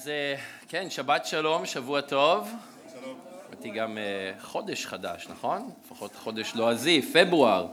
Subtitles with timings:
[0.00, 0.34] אז אה,
[0.68, 2.48] כן, שבת שלום, שבוע טוב.
[3.50, 5.70] ראיתי גם אה, חודש חדש, נכון?
[5.84, 7.66] לפחות חודש לועזי, פברואר.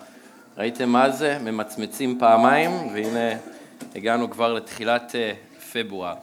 [0.58, 1.37] ראיתם מה זה?
[1.40, 3.40] ממצמצים פעמיים, והנה
[3.95, 5.33] הגענו כבר לתחילת אה,
[5.74, 6.16] פברואר.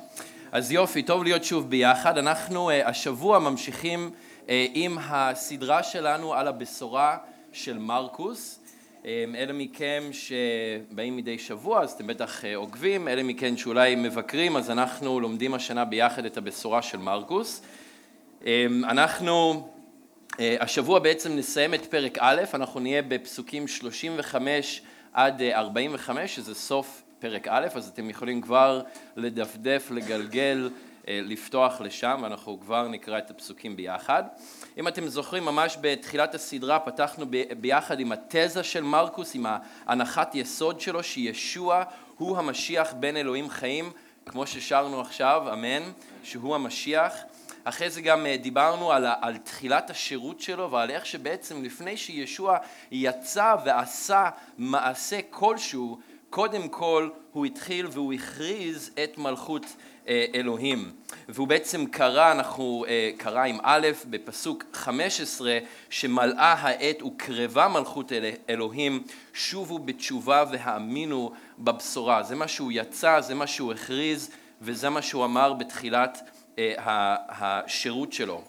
[0.52, 2.18] אז יופי, טוב להיות שוב ביחד.
[2.18, 4.10] אנחנו השבוע ממשיכים
[4.48, 7.16] עם הסדרה שלנו על הבשורה
[7.52, 8.58] של מרקוס.
[9.04, 14.56] אמ, אלה מכם שבאים מדי שבוע, אז אתם בטח אה, עוקבים, אלה מכם שאולי מבקרים,
[14.56, 17.62] אז אנחנו לומדים השנה ביחד את הבשורה של מרקוס.
[18.46, 19.68] אמ, אנחנו
[20.40, 24.82] אה, השבוע בעצם נסיים את פרק א', אנחנו נהיה בפסוקים 35
[25.12, 28.82] עד 45, אה, שזה סוף פרק א', אז אתם יכולים כבר
[29.16, 30.70] לדפדף, לגלגל,
[31.08, 34.22] לפתוח לשם, ואנחנו כבר נקרא את הפסוקים ביחד.
[34.78, 37.24] אם אתם זוכרים, ממש בתחילת הסדרה פתחנו
[37.60, 39.46] ביחד עם התזה של מרקוס, עם
[39.86, 41.82] ההנחת יסוד שלו, שישוע
[42.18, 43.90] הוא המשיח בין אלוהים חיים,
[44.26, 45.82] כמו ששרנו עכשיו, אמן,
[46.22, 47.14] שהוא המשיח.
[47.64, 52.56] אחרי זה גם אה, דיברנו על, על תחילת השירות שלו ועל איך שבעצם לפני שישוע
[52.90, 55.98] יצא ועשה מעשה כלשהו,
[56.30, 59.70] קודם כל הוא התחיל והוא הכריז את מלכות אה,
[60.08, 60.92] אלוהים.
[61.28, 65.58] והוא בעצם קרא, אנחנו אה, קרא עם א' בפסוק 15,
[65.90, 72.22] שמלאה העת וקרבה מלכות אל, אלוהים, שובו בתשובה והאמינו בבשורה.
[72.22, 74.30] זה מה שהוא יצא, זה מה שהוא הכריז,
[74.62, 76.74] וזה מה שהוא אמר בתחילת אה,
[77.28, 78.42] השירות שלו.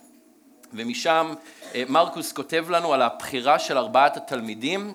[0.73, 1.33] ומשם
[1.89, 4.93] מרקוס כותב לנו על הבחירה של ארבעת התלמידים,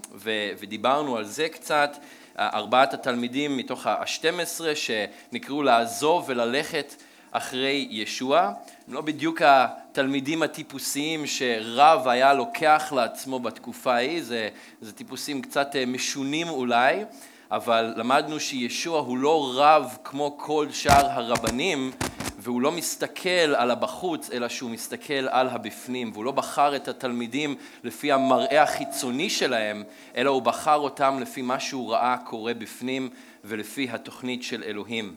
[0.58, 1.97] ודיברנו על זה קצת.
[2.39, 6.95] ארבעת התלמידים מתוך ה-12 שנקראו לעזוב וללכת
[7.31, 8.53] אחרי ישוע.
[8.89, 14.48] הם לא בדיוק התלמידים הטיפוסיים שרב היה לוקח לעצמו בתקופה ההיא, זה,
[14.81, 17.05] זה טיפוסים קצת אה, משונים אולי,
[17.50, 21.91] אבל למדנו שישוע הוא לא רב כמו כל שאר הרבנים,
[22.42, 27.55] והוא לא מסתכל על הבחוץ, אלא שהוא מסתכל על הבפנים, והוא לא בחר את התלמידים
[27.84, 29.84] לפי המראה החיצוני שלהם,
[30.16, 33.10] אלא הוא בחר אותם לפי מה שהוא ראה קורה בפנים
[33.44, 35.15] ולפי התוכנית של אלוהים.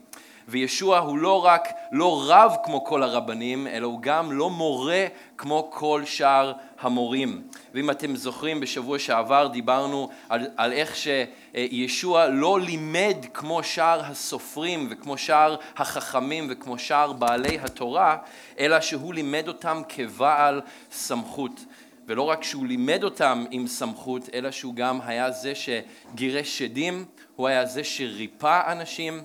[0.48, 5.06] וישוע הוא לא רק לא רב כמו כל הרבנים, אלא הוא גם לא מורה
[5.38, 7.42] כמו כל שאר המורים.
[7.74, 14.88] ואם אתם זוכרים, בשבוע שעבר דיברנו על, על איך שישוע לא לימד כמו שאר הסופרים
[14.92, 18.18] וכמו שאר החכמים וכמו שאר בעלי התורה,
[18.60, 20.62] אלא שהוא לימד אותם כבעל
[20.92, 21.66] סמכות.
[22.08, 27.06] ולא רק שהוא לימד אותם עם סמכות, אלא שהוא גם היה זה שגירש שדים,
[27.36, 29.22] הוא היה זה שריפא אנשים,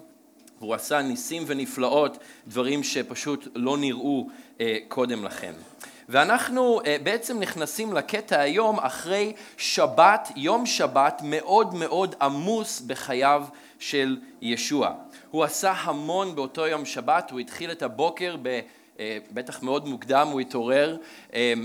[0.60, 4.28] והוא עשה ניסים ונפלאות, דברים שפשוט לא נראו
[4.60, 5.52] אה, קודם לכן.
[6.08, 13.44] ואנחנו אה, בעצם נכנסים לקטע היום אחרי שבת, יום שבת מאוד מאוד עמוס בחייו
[13.78, 14.92] של ישוע.
[15.30, 18.60] הוא עשה המון באותו יום שבת, הוא התחיל את הבוקר ב...
[19.00, 20.96] אה, בטח מאוד מוקדם הוא התעורר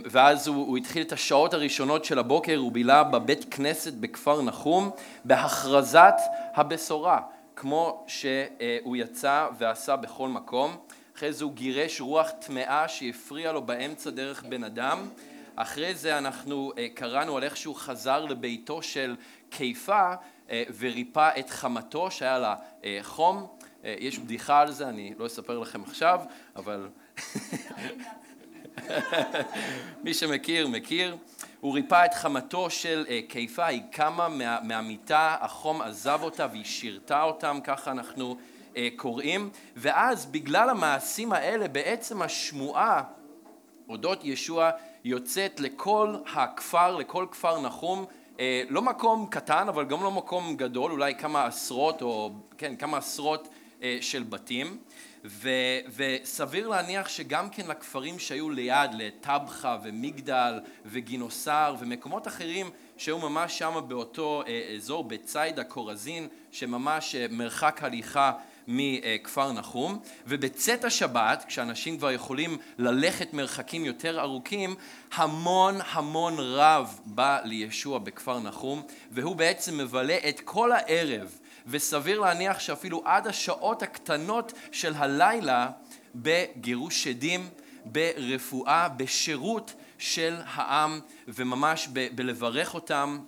[0.06, 4.90] ואז הוא, הוא התחיל את השעות הראשונות של הבוקר, הוא בילה בבית כנסת בכפר נחום
[5.26, 6.16] בהכרזת
[6.56, 7.20] הבשורה
[7.56, 10.78] כמו שהוא יצא ועשה בכל מקום.
[11.16, 15.08] אחרי זה הוא גירש רוח טמאה שהפריעה לו באמצע דרך בן אדם.
[15.56, 19.16] אחרי זה אנחנו אה, קראנו על איך שהוא חזר לביתו של
[19.50, 20.14] קיפה
[20.50, 23.48] אה, וריפא את חמתו שהיה לה אה, חום.
[23.84, 26.22] יש בדיחה על זה, אני לא אספר לכם עכשיו,
[26.56, 26.90] אבל
[30.04, 31.18] מי שמכיר, מכיר.
[31.64, 36.66] הוא ריפא את חמתו של אה, קיפה, היא קמה מה, מהמיטה, החום עזב אותה והיא
[36.66, 38.38] שירתה אותם, ככה אנחנו
[38.78, 43.04] אה, קוראים, ואז בגלל המעשים האלה בעצם השמועה
[43.90, 44.70] אודות ישוע
[45.04, 48.06] יוצאת לכל הכפר, לכל כפר נחום,
[48.40, 52.98] אה, לא מקום קטן אבל גם לא מקום גדול, אולי כמה עשרות או כן, כמה
[52.98, 53.48] עשרות
[54.02, 54.78] של בתים
[55.26, 55.50] ו,
[55.96, 63.82] וסביר להניח שגם כן לכפרים שהיו ליד, לטבחה ומגדל וגינוסר ומקומות אחרים שהיו ממש שם
[63.88, 68.32] באותו אה, אזור, בציידה, קורזין, שממש אה, מרחק הליכה
[68.68, 74.76] מכפר נחום, ובצאת השבת, כשאנשים כבר יכולים ללכת מרחקים יותר ארוכים,
[75.14, 78.82] המון המון רב בא לישוע בכפר נחום,
[79.12, 81.38] והוא בעצם מבלה את כל הערב
[81.68, 85.70] וסביר להניח שאפילו עד השעות הקטנות של הלילה
[86.16, 87.50] בגירוש שדים,
[87.86, 93.20] ברפואה, בשירות של העם וממש ב- בלברך אותם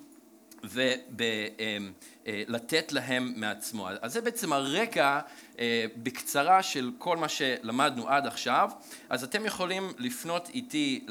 [0.64, 1.92] ולתת אמ,
[2.28, 3.90] אה, להם מעצמו.
[4.02, 5.20] אז זה בעצם הרקע
[5.60, 8.70] אה, בקצרה של כל מה שלמדנו עד עכשיו.
[9.10, 11.06] אז אתם יכולים לפנות איתי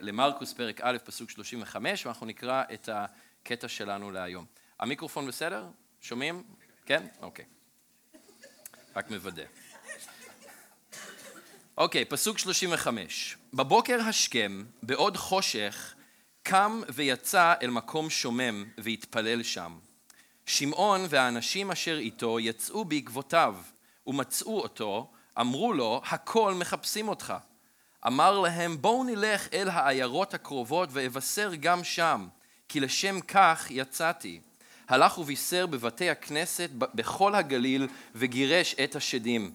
[0.00, 4.44] למרקוס פרק א' פסוק 35 ואנחנו נקרא את הקטע שלנו להיום.
[4.80, 5.64] המיקרופון בסדר?
[6.00, 6.42] שומעים?
[6.86, 7.06] כן?
[7.20, 7.44] אוקיי.
[8.96, 9.44] רק מוודא.
[11.78, 13.36] אוקיי, פסוק 35.
[13.54, 15.94] בבוקר השכם, בעוד חושך,
[16.42, 19.78] קם ויצא אל מקום שומם והתפלל שם.
[20.46, 23.56] שמעון והאנשים אשר איתו יצאו בעקבותיו,
[24.06, 27.34] ומצאו אותו, אמרו לו, הכל מחפשים אותך.
[28.06, 32.28] אמר להם, בואו נלך אל העיירות הקרובות ואבשר גם שם,
[32.68, 34.40] כי לשם כך יצאתי.
[34.92, 39.52] הלך ובישר בבתי הכנסת בכל הגליל וגירש את השדים.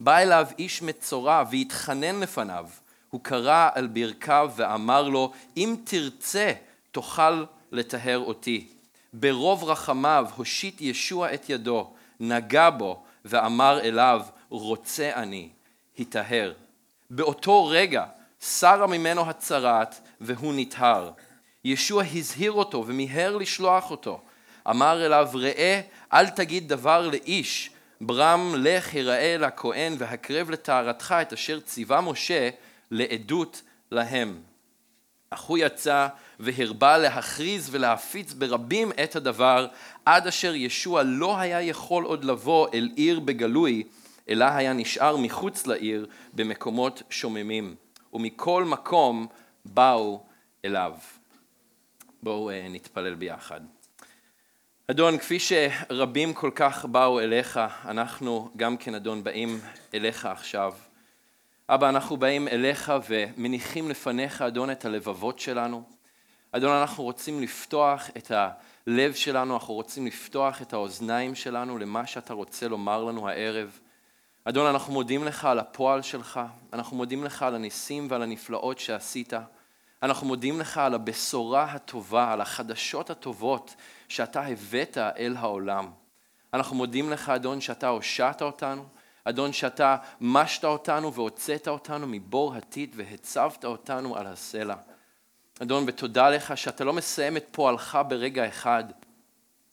[0.00, 2.66] בא אליו איש מצורע והתחנן לפניו.
[3.10, 6.52] הוא קרא על ברכיו ואמר לו, אם תרצה
[6.92, 8.66] תוכל לטהר אותי.
[9.12, 11.90] ברוב רחמיו הושיט ישוע את ידו,
[12.20, 15.48] נגע בו ואמר אליו, רוצה אני,
[15.96, 16.52] היטהר.
[17.10, 18.04] באותו רגע
[18.40, 21.10] סרה ממנו הצרעת והוא נטהר.
[21.64, 24.20] ישוע הזהיר אותו ומיהר לשלוח אותו.
[24.70, 25.80] אמר אליו, ראה,
[26.12, 27.70] אל תגיד דבר לאיש,
[28.00, 32.50] ברם לך יראה לכהן והקרב לטהרתך את אשר ציווה משה
[32.90, 34.40] לעדות להם.
[35.30, 36.08] אך הוא יצא
[36.40, 39.66] והרבה להכריז ולהפיץ ברבים את הדבר,
[40.04, 43.82] עד אשר ישוע לא היה יכול עוד לבוא אל עיר בגלוי,
[44.28, 47.74] אלא היה נשאר מחוץ לעיר במקומות שוממים,
[48.12, 49.26] ומכל מקום
[49.64, 50.20] באו
[50.64, 50.92] אליו.
[52.22, 53.60] בואו אה, נתפלל ביחד.
[54.90, 59.60] אדון, כפי שרבים כל כך באו אליך, אנחנו גם כן, אדון, באים
[59.94, 60.74] אליך עכשיו.
[61.68, 65.82] אבא, אנחנו באים אליך ומניחים לפניך, אדון, את הלבבות שלנו.
[66.52, 72.34] אדון, אנחנו רוצים לפתוח את הלב שלנו, אנחנו רוצים לפתוח את האוזניים שלנו למה שאתה
[72.34, 73.78] רוצה לומר לנו הערב.
[74.44, 76.40] אדון, אנחנו מודים לך על הפועל שלך,
[76.72, 79.32] אנחנו מודים לך על הניסים ועל הנפלאות שעשית.
[80.02, 83.74] אנחנו מודים לך על הבשורה הטובה, על החדשות הטובות
[84.08, 85.90] שאתה הבאת אל העולם.
[86.54, 88.84] אנחנו מודים לך, אדון, שאתה הושעת אותנו,
[89.24, 94.74] אדון, שאתה משת אותנו והוצאת אותנו מבור הטיט והצבת אותנו על הסלע.
[95.62, 98.84] אדון, ותודה לך שאתה לא מסיים את פועלך ברגע אחד,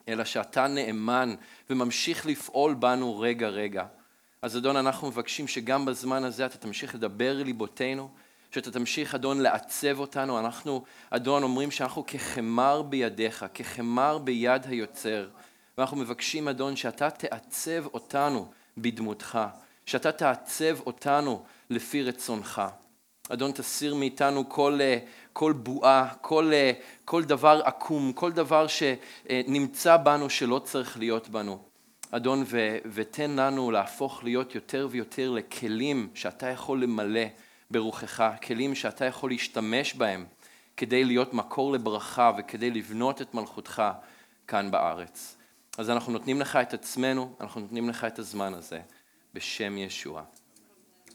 [0.08, 1.36] אלא שאתה נאמן
[1.70, 3.86] וממשיך לפעול בנו רגע-רגע.
[4.42, 8.10] אז אדון, אנחנו מבקשים שגם בזמן הזה אתה תמשיך לדבר ליבותינו,
[8.54, 10.40] שאתה תמשיך, אדון, לעצב אותנו.
[10.40, 15.28] אנחנו, אדון, אומרים שאנחנו כחמר בידיך, כחמר ביד היוצר.
[15.78, 18.48] ואנחנו מבקשים, אדון, שאתה תעצב אותנו
[18.78, 19.40] בדמותך,
[19.86, 22.62] שאתה תעצב אותנו לפי רצונך.
[23.30, 24.80] אדון, תסיר מאיתנו כל,
[25.34, 26.52] כל בועה, כל,
[27.06, 31.60] כל דבר עקום, כל דבר שנמצא בנו שלא צריך להיות בנו.
[32.12, 37.26] אדון, ו, ותן לנו להפוך להיות יותר ויותר לכלים שאתה יכול למלא
[37.74, 40.26] ברוחך, כלים שאתה יכול להשתמש בהם
[40.78, 43.84] כדי להיות מקור לברכה וכדי לבנות את מלכותך
[44.48, 45.38] כאן בארץ.
[45.78, 48.80] אז אנחנו נותנים לך את עצמנו, אנחנו נותנים לך את הזמן הזה,
[49.34, 50.24] בשם ישוע.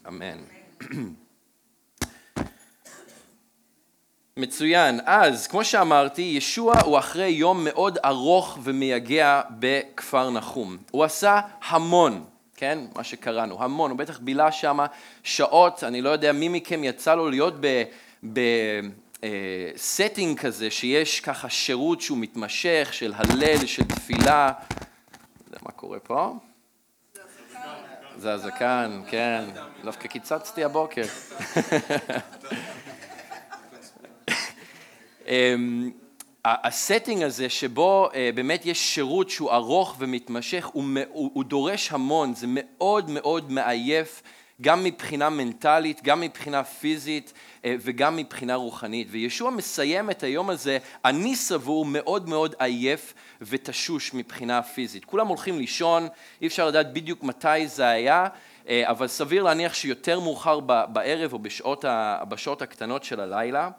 [0.07, 0.37] אמן.
[4.37, 4.99] מצוין.
[5.05, 10.77] אז, כמו שאמרתי, ישוע הוא אחרי יום מאוד ארוך ומייגע בכפר נחום.
[10.91, 12.25] הוא עשה המון,
[12.59, 12.79] כן?
[12.95, 13.91] מה שקראנו, המון.
[13.91, 14.79] הוא בטח בילה שם
[15.23, 17.53] שעות, אני לא יודע מי מכם יצא לו להיות
[19.73, 24.51] ב setting אה, כזה, שיש ככה שירות שהוא מתמשך, של הלל, של תפילה.
[25.49, 26.33] זה מה קורה פה?
[28.17, 29.45] זה הזקן, כן.
[29.83, 31.05] דווקא קיצצתי הבוקר.
[36.45, 42.33] הסטינג הזה שבו אה, באמת יש שירות שהוא ארוך ומתמשך הוא, הוא, הוא דורש המון,
[42.35, 44.21] זה מאוד מאוד מעייף
[44.61, 47.33] גם מבחינה מנטלית, גם מבחינה פיזית
[47.65, 49.07] אה, וגם מבחינה רוחנית.
[49.11, 55.05] וישוע מסיים את היום הזה, אני סבור, מאוד מאוד עייף ותשוש מבחינה פיזית.
[55.05, 56.07] כולם הולכים לישון,
[56.41, 58.27] אי אפשר לדעת בדיוק מתי זה היה,
[58.69, 61.85] אה, אבל סביר להניח שיותר מאוחר בערב או בשעות,
[62.29, 63.69] בשעות הקטנות של הלילה.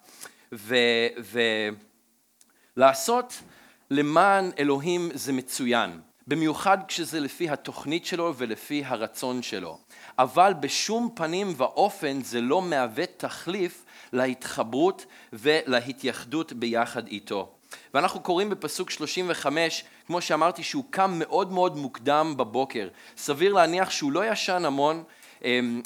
[2.81, 3.43] ולעשות
[3.91, 9.79] למען אלוהים זה מצוין, במיוחד כשזה לפי התוכנית שלו ולפי הרצון שלו,
[10.19, 17.53] אבל בשום פנים ואופן זה לא מהווה תחליף להתחברות ולהתייחדות ביחד איתו.
[17.95, 22.89] ואנחנו קוראים בפסוק 35, כמו שאמרתי, שהוא קם מאוד מאוד מוקדם בבוקר.
[23.17, 25.03] סביר להניח שהוא לא ישן המון,
[25.45, 25.83] אמ,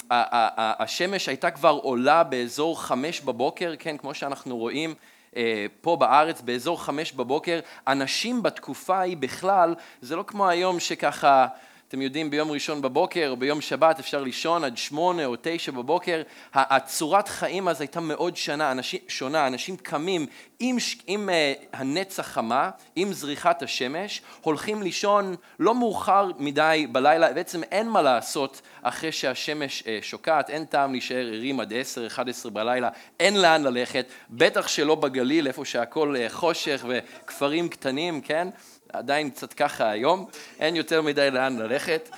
[0.79, 4.95] השמש הייתה כבר עולה באזור חמש בבוקר, כן, כמו שאנחנו רואים
[5.81, 11.47] פה בארץ באזור חמש בבוקר, אנשים בתקופה ההיא בכלל, זה לא כמו היום שככה
[11.87, 16.21] אתם יודעים, ביום ראשון בבוקר או ביום שבת אפשר לישון עד שמונה או תשע בבוקר.
[16.53, 20.25] הצורת חיים אז הייתה מאוד שונה, אנשים, שונה, אנשים קמים
[20.59, 20.77] עם,
[21.07, 27.89] עם uh, הנץ החמה, עם זריחת השמש, הולכים לישון לא מאוחר מדי בלילה, בעצם אין
[27.89, 32.89] מה לעשות אחרי שהשמש uh, שוקעת, אין טעם להישאר ערים עד עשר, אחד עשרה בלילה,
[33.19, 38.47] אין לאן ללכת, בטח שלא בגליל, איפה שהכל uh, חושך וכפרים קטנים, כן?
[38.93, 40.25] עדיין קצת ככה היום,
[40.59, 42.09] אין יותר מדי לאן ללכת,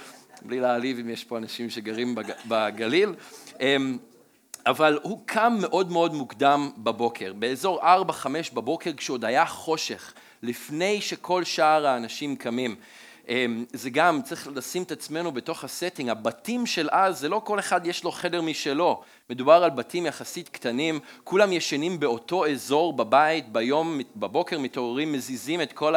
[0.41, 2.15] בלי להעליב אם יש פה אנשים שגרים
[2.47, 3.13] בגליל.
[3.59, 3.97] אמ,
[4.65, 11.43] אבל הוא קם מאוד מאוד מוקדם בבוקר, באזור 4-5 בבוקר כשעוד היה חושך, לפני שכל
[11.43, 12.75] שאר האנשים קמים.
[13.29, 17.59] אמ, זה גם, צריך לשים את עצמנו בתוך הסטינג, הבתים של אז, זה לא כל
[17.59, 23.49] אחד יש לו חדר משלו, מדובר על בתים יחסית קטנים, כולם ישנים באותו אזור בבית,
[23.49, 25.95] ביום, בבוקר מתעוררים, מזיזים את כל.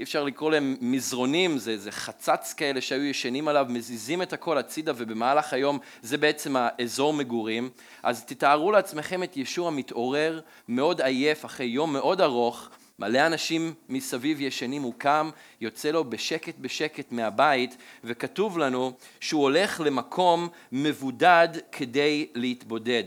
[0.00, 4.58] אי אפשר לקרוא להם מזרונים, זה, זה חצץ כאלה שהיו ישנים עליו, מזיזים את הכל
[4.58, 7.70] הצידה ובמהלך היום זה בעצם האזור מגורים.
[8.02, 14.40] אז תתארו לעצמכם את ישוע מתעורר, מאוד עייף, אחרי יום מאוד ארוך, מלא אנשים מסביב
[14.40, 15.30] ישנים, הוא קם,
[15.60, 23.04] יוצא לו בשקט בשקט מהבית, וכתוב לנו שהוא הולך למקום מבודד כדי להתבודד.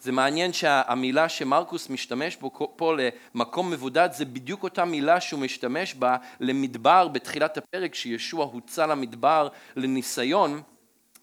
[0.00, 2.94] זה מעניין שהמילה שמרקוס משתמש בו פה
[3.34, 9.48] למקום מבודד זה בדיוק אותה מילה שהוא משתמש בה למדבר בתחילת הפרק כשישוע הוצא למדבר
[9.76, 10.62] לניסיון,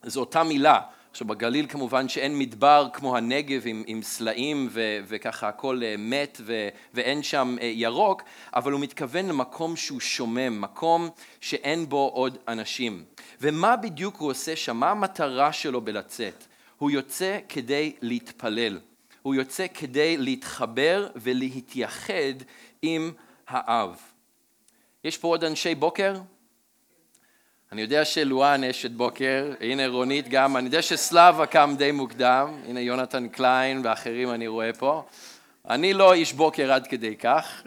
[0.03, 0.79] זו אותה מילה.
[1.11, 6.41] עכשיו בגליל כמובן שאין מדבר כמו הנגב עם, עם סלעים ו, וככה הכל אה, מת
[6.41, 8.23] ו, ואין שם אה, ירוק,
[8.55, 11.09] אבל הוא מתכוון למקום שהוא שומם, מקום
[11.41, 13.03] שאין בו עוד אנשים.
[13.41, 14.77] ומה בדיוק הוא עושה שם?
[14.77, 16.47] מה המטרה שלו בלצאת?
[16.77, 18.79] הוא יוצא כדי להתפלל,
[19.21, 22.33] הוא יוצא כדי להתחבר ולהתייחד
[22.81, 23.11] עם
[23.47, 23.95] האב.
[25.03, 26.15] יש פה עוד אנשי בוקר?
[27.71, 32.79] אני יודע שלואן אשת בוקר, הנה רונית גם, אני יודע שסלאבה קם די מוקדם, הנה
[32.79, 35.03] יונתן קליין ואחרים אני רואה פה.
[35.69, 37.63] אני לא איש בוקר עד כדי כך,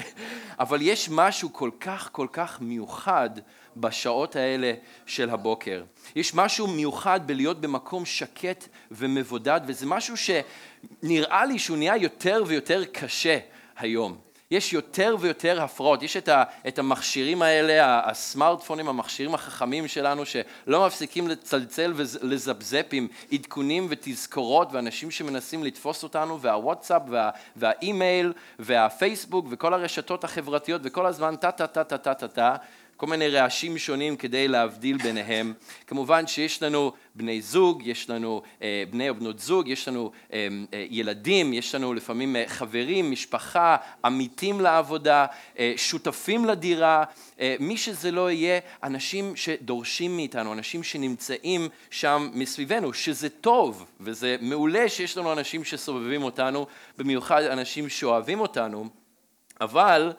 [0.60, 3.30] אבל יש משהו כל כך כל כך מיוחד
[3.76, 4.72] בשעות האלה
[5.06, 5.84] של הבוקר.
[6.16, 12.84] יש משהו מיוחד בלהיות במקום שקט ומבודד, וזה משהו שנראה לי שהוא נהיה יותר ויותר
[12.84, 13.38] קשה
[13.76, 14.30] היום.
[14.50, 20.86] יש יותר ויותר הפרעות, יש את, ה, את המכשירים האלה, הסמארטפונים, המכשירים החכמים שלנו שלא
[20.86, 29.74] מפסיקים לצלצל ולזפזפ עם עדכונים ותזכורות ואנשים שמנסים לתפוס אותנו והוואטסאפ וה, והאימייל והפייסבוק וכל
[29.74, 32.56] הרשתות החברתיות וכל הזמן טה טה טה טה טה טה טה
[33.00, 35.52] כל מיני רעשים שונים כדי להבדיל ביניהם.
[35.86, 40.48] כמובן שיש לנו בני זוג, יש לנו אה, בני או בנות זוג, יש לנו אה,
[40.74, 45.26] אה, ילדים, יש לנו לפעמים אה, חברים, משפחה, עמיתים לעבודה,
[45.58, 47.04] אה, שותפים לדירה,
[47.40, 54.36] אה, מי שזה לא יהיה, אנשים שדורשים מאיתנו, אנשים שנמצאים שם מסביבנו, שזה טוב וזה
[54.40, 56.66] מעולה שיש לנו אנשים שסובבים אותנו,
[56.98, 58.88] במיוחד אנשים שאוהבים אותנו,
[59.60, 60.12] אבל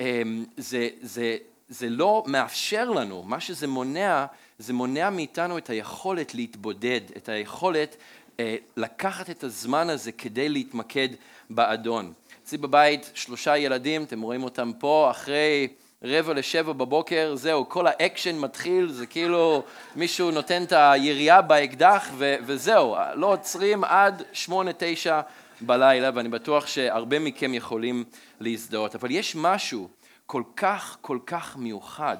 [0.00, 0.22] אה,
[0.56, 1.36] זה, זה
[1.68, 4.26] זה לא מאפשר לנו, מה שזה מונע,
[4.58, 7.96] זה מונע מאיתנו את היכולת להתבודד, את היכולת
[8.40, 11.08] אה, לקחת את הזמן הזה כדי להתמקד
[11.50, 12.12] באדון.
[12.44, 15.68] אצלי בבית שלושה ילדים, אתם רואים אותם פה, אחרי
[16.02, 19.62] רבע לשבע בבוקר, זהו, כל האקשן מתחיל, זה כאילו
[19.96, 25.20] מישהו נותן את הירייה באקדח ו- וזהו, לא עוצרים עד שמונה, תשע
[25.60, 28.04] בלילה, ואני בטוח שהרבה מכם יכולים
[28.40, 28.94] להזדהות.
[28.94, 29.88] אבל יש משהו
[30.26, 32.16] כל כך כל כך מיוחד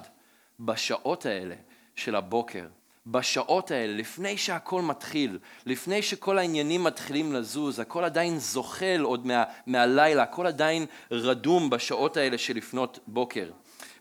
[0.60, 1.54] בשעות האלה
[1.94, 2.66] של הבוקר,
[3.06, 9.44] בשעות האלה, לפני שהכל מתחיל, לפני שכל העניינים מתחילים לזוז, הכל עדיין זוחל עוד מה,
[9.66, 13.50] מהלילה, הכל עדיין רדום בשעות האלה של לפנות בוקר.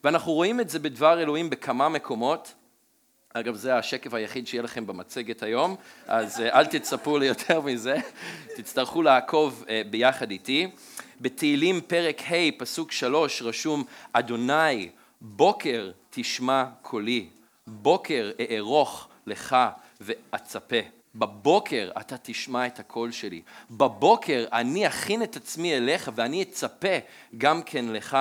[0.04, 2.54] ואנחנו רואים את זה בדבר אלוהים בכמה מקומות.
[3.34, 5.76] אגב, זה השקף היחיד שיהיה לכם במצגת היום,
[6.08, 7.98] אז אה, אל תצפו ליותר מזה,
[8.58, 10.72] תצטרכו לעקוב אה, ביחד איתי.
[11.22, 14.90] בתהילים פרק ה' פסוק שלוש רשום אדוני
[15.22, 17.28] בוקר תשמע קולי
[17.68, 19.56] בוקר אערוך לך
[20.02, 20.80] ואצפה.
[21.16, 23.42] בבוקר אתה תשמע את הקול שלי.
[23.72, 26.98] בבוקר אני אכין את עצמי אליך ואני אצפה
[27.38, 28.18] גם כן לך.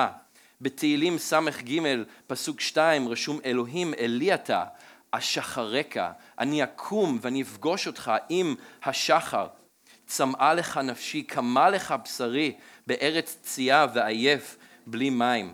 [0.61, 1.79] בתהילים ס"ג
[2.27, 4.63] פסוק שתיים רשום אלוהים אלי אתה
[5.11, 5.97] אשחרק
[6.39, 9.47] אני אקום ואני אפגוש אותך עם השחר
[10.07, 12.55] צמאה לך נפשי, קמה לך בשרי,
[12.87, 14.57] בארץ צייה ועייף,
[14.87, 15.53] בלי מים.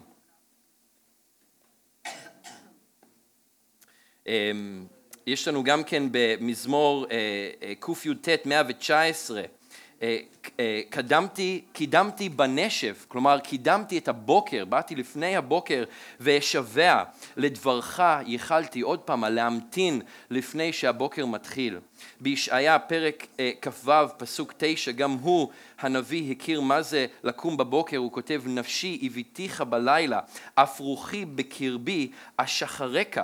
[4.28, 4.86] אמ,
[5.28, 9.61] יש לנו גם כן במזמור אה, אה, קי"ט 119, אה, אה,
[10.90, 15.84] קדמתי, קידמתי בנשף, כלומר קידמתי את הבוקר, באתי לפני הבוקר
[16.20, 17.04] ואשבע
[17.38, 21.80] לדברך ייחלתי, עוד פעם, להמתין לפני שהבוקר מתחיל.
[22.20, 28.12] בישעיה פרק אה, כ"ו פסוק תשע, גם הוא הנביא הכיר מה זה לקום בבוקר, הוא
[28.12, 30.20] כותב נפשי הביתיך בלילה,
[30.56, 33.18] אף רוחי בקרבי אשחרק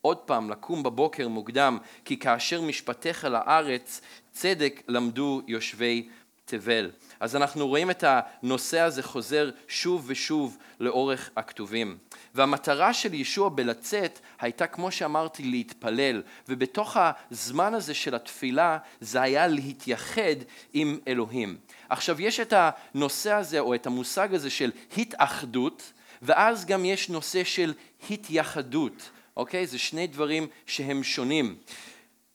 [0.00, 4.00] עוד פעם, לקום בבוקר מוקדם, כי כאשר משפטיך לארץ,
[4.32, 6.08] צדק למדו יושבי
[6.44, 6.90] תבל.
[7.20, 11.98] אז אנחנו רואים את הנושא הזה חוזר שוב ושוב לאורך הכתובים.
[12.34, 19.46] והמטרה של ישוע בלצאת הייתה, כמו שאמרתי, להתפלל, ובתוך הזמן הזה של התפילה זה היה
[19.46, 20.36] להתייחד
[20.72, 21.56] עם אלוהים.
[21.88, 27.44] עכשיו, יש את הנושא הזה, או את המושג הזה של התאחדות, ואז גם יש נושא
[27.44, 27.74] של
[28.10, 29.10] התייחדות.
[29.36, 29.66] אוקיי?
[29.66, 31.56] זה שני דברים שהם שונים.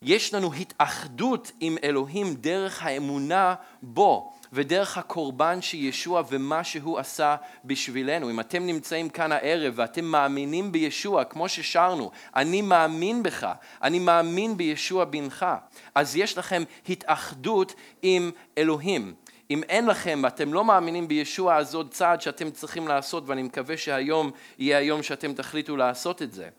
[0.02, 8.30] יש לנו התאחדות עם אלוהים דרך האמונה בו ודרך הקורבן שישוע ומה שהוא עשה בשבילנו.
[8.30, 13.48] אם אתם נמצאים כאן הערב ואתם מאמינים בישוע, כמו ששרנו, אני מאמין בך,
[13.84, 15.46] אני מאמין בישוע בנך,
[15.96, 19.14] אז יש לכם התאחדות עם אלוהים.
[19.52, 23.78] אם אין לכם ואתם לא מאמינים בישוע, אז עוד צעד שאתם צריכים לעשות, ואני מקווה
[23.78, 26.50] שהיום יהיה היום שאתם תחליטו לעשות את זה.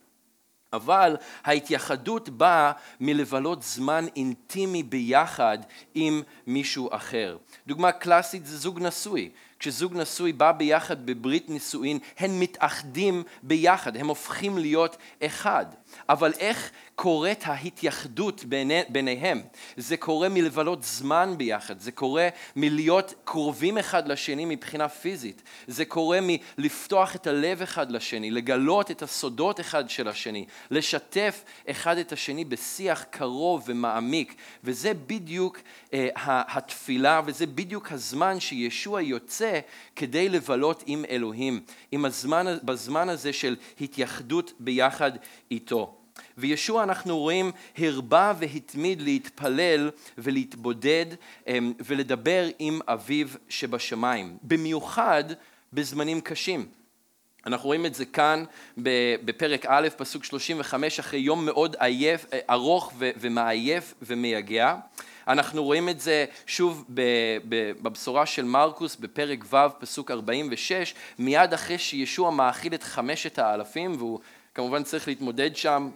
[0.72, 5.58] אבל ההתייחדות באה מלבלות זמן אינטימי ביחד
[5.94, 7.36] עם מישהו אחר.
[7.66, 9.30] דוגמה קלאסית זה זוג נשוי.
[9.58, 15.66] כשזוג נשוי בא ביחד בברית נישואין, הם מתאחדים ביחד, הם הופכים להיות אחד.
[16.08, 16.70] אבל איך
[17.02, 19.42] קורית ההתייחדות ביני, ביניהם?
[19.76, 26.18] זה קורה מלבלות זמן ביחד, זה קורה מלהיות קרובים אחד לשני מבחינה פיזית, זה קורה
[26.22, 32.44] מלפתוח את הלב אחד לשני, לגלות את הסודות אחד של השני, לשתף אחד את השני
[32.44, 35.58] בשיח קרוב ומעמיק, וזה בדיוק
[35.94, 39.60] אה, התפילה וזה בדיוק הזמן שישוע יוצא
[39.96, 41.60] כדי לבלות עם אלוהים,
[41.92, 45.12] עם הזמן, בזמן הזה של התייחדות ביחד
[45.50, 45.99] איתו.
[46.38, 51.06] וישוע אנחנו רואים הרבה והתמיד להתפלל ולהתבודד
[51.46, 55.24] אמ, ולדבר עם אביו שבשמיים, במיוחד
[55.72, 56.66] בזמנים קשים.
[57.46, 58.44] אנחנו רואים את זה כאן
[59.24, 64.76] בפרק א', פסוק 35, אחרי יום מאוד עייף, ארוך ומעייף ומייגע.
[65.28, 66.84] אנחנו רואים את זה שוב
[67.82, 74.20] בבשורה של מרקוס בפרק ו', פסוק 46, מיד אחרי שישוע מאכיל את חמשת האלפים, והוא
[74.54, 75.90] כמובן צריך להתמודד שם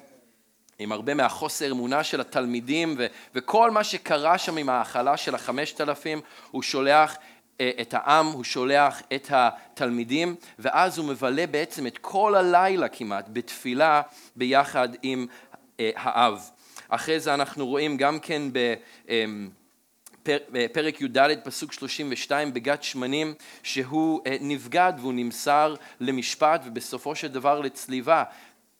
[0.79, 5.81] עם הרבה מהחוסר אמונה של התלמידים ו- וכל מה שקרה שם עם ההאכלה של החמשת
[5.81, 7.17] אלפים, הוא שולח
[7.61, 13.27] אה, את העם, הוא שולח את התלמידים, ואז הוא מבלה בעצם את כל הלילה כמעט
[13.33, 14.03] בתפילה
[14.37, 15.27] ביחד עם
[15.81, 16.51] אה, האב.
[16.89, 18.43] אחרי זה אנחנו רואים גם כן
[20.51, 27.29] בפרק אמ, י"ד פסוק 32 בגת שמנים שהוא אה, נבגד והוא נמסר למשפט ובסופו של
[27.29, 28.25] דבר לצליבה.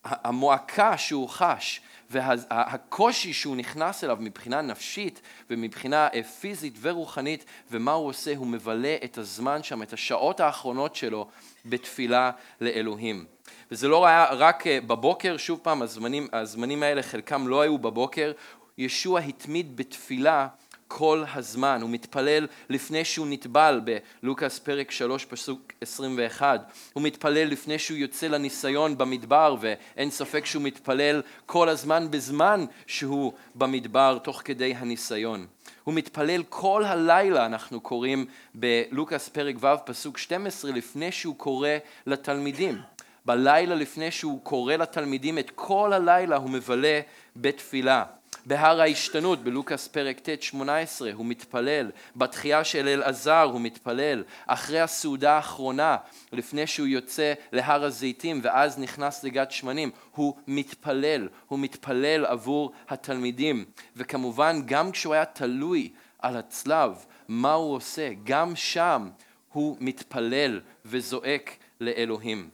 [0.05, 8.07] המועקה שהוא חש והקושי שהוא נכנס אליו מבחינה נפשית ומבחינה אה, פיזית ורוחנית ומה הוא
[8.07, 11.27] עושה, הוא מבלה את הזמן שם, את השעות האחרונות שלו
[11.65, 13.25] בתפילה לאלוהים.
[13.71, 18.31] וזה לא היה רק אה, בבוקר, שוב פעם, הזמנים, הזמנים האלה חלקם לא היו בבוקר,
[18.77, 20.47] ישוע התמיד בתפילה
[20.97, 23.81] כל הזמן, הוא מתפלל לפני שהוא נטבל
[24.23, 30.63] בלוקאס פרק 3 פסוק 21, הוא מתפלל לפני שהוא יוצא לניסיון במדבר ואין ספק שהוא
[30.63, 35.47] מתפלל כל הזמן בזמן שהוא במדבר תוך כדי הניסיון.
[35.83, 41.69] הוא מתפלל כל הלילה, אנחנו קוראים בלוקאס פרק ו' פסוק 12, לפני שהוא קורא
[42.07, 42.77] לתלמידים.
[43.25, 46.99] בלילה לפני שהוא קורא לתלמידים, את כל הלילה הוא מבלה
[47.35, 48.03] בתפילה.
[48.45, 55.33] בהר ההשתנות בלוקאס פרק ט' 18 הוא מתפלל, בתחייה של אלעזר הוא מתפלל, אחרי הסעודה
[55.33, 55.97] האחרונה
[56.31, 63.65] לפני שהוא יוצא להר הזיתים ואז נכנס לגת שמנים הוא מתפלל, הוא מתפלל עבור התלמידים
[63.95, 68.09] וכמובן גם כשהוא היה תלוי על הצלב מה הוא עושה?
[68.23, 69.09] גם שם
[69.51, 72.49] הוא מתפלל וזועק לאלוהים.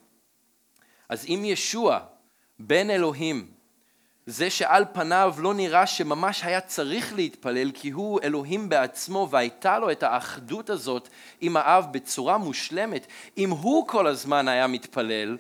[1.10, 2.00] אז אם ישוע
[2.60, 3.52] בן אלוהים
[4.32, 9.92] זה שעל פניו לא נראה שממש היה צריך להתפלל כי הוא אלוהים בעצמו והייתה לו
[9.92, 11.10] את האחדות הזאת
[11.42, 15.38] עם האב בצורה מושלמת, אם הוא כל הזמן היה מתפלל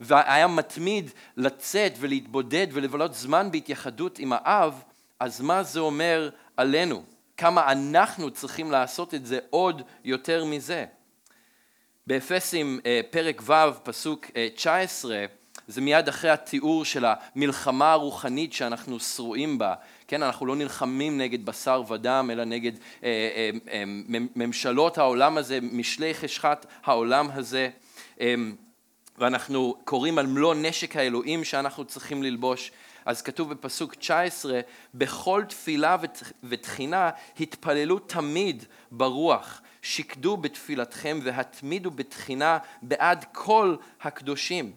[0.00, 4.82] והיה מתמיד לצאת ולהתבודד ולבלות זמן בהתייחדות עם האב,
[5.20, 7.02] אז מה זה אומר עלינו?
[7.36, 10.84] כמה אנחנו צריכים לעשות את זה עוד יותר מזה?
[12.06, 15.26] באפסים אה, פרק ו' פסוק 19 אה,
[15.68, 19.74] זה מיד אחרי התיאור של המלחמה הרוחנית שאנחנו שרועים בה,
[20.08, 22.72] כן, אנחנו לא נלחמים נגד בשר ודם, אלא נגד
[23.04, 23.82] אה, אה, אה,
[24.36, 27.68] ממשלות העולם הזה, משלי חשכת העולם הזה.
[28.20, 28.34] אה,
[29.18, 32.72] ואנחנו קוראים על מלוא נשק האלוהים שאנחנו צריכים ללבוש.
[33.04, 34.60] אז כתוב בפסוק 19,
[34.94, 35.96] בכל תפילה
[36.42, 44.72] ותחינה התפללו תמיד ברוח, שקדו בתפילתכם והתמידו בתחינה בעד כל הקדושים.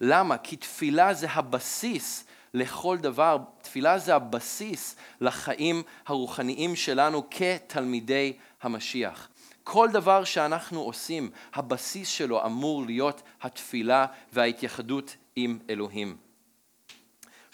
[0.00, 0.38] למה?
[0.38, 8.32] כי תפילה זה הבסיס לכל דבר, תפילה זה הבסיס לחיים הרוחניים שלנו כתלמידי
[8.62, 9.28] המשיח.
[9.64, 16.27] כל דבר שאנחנו עושים, הבסיס שלו אמור להיות התפילה וההתייחדות עם אלוהים.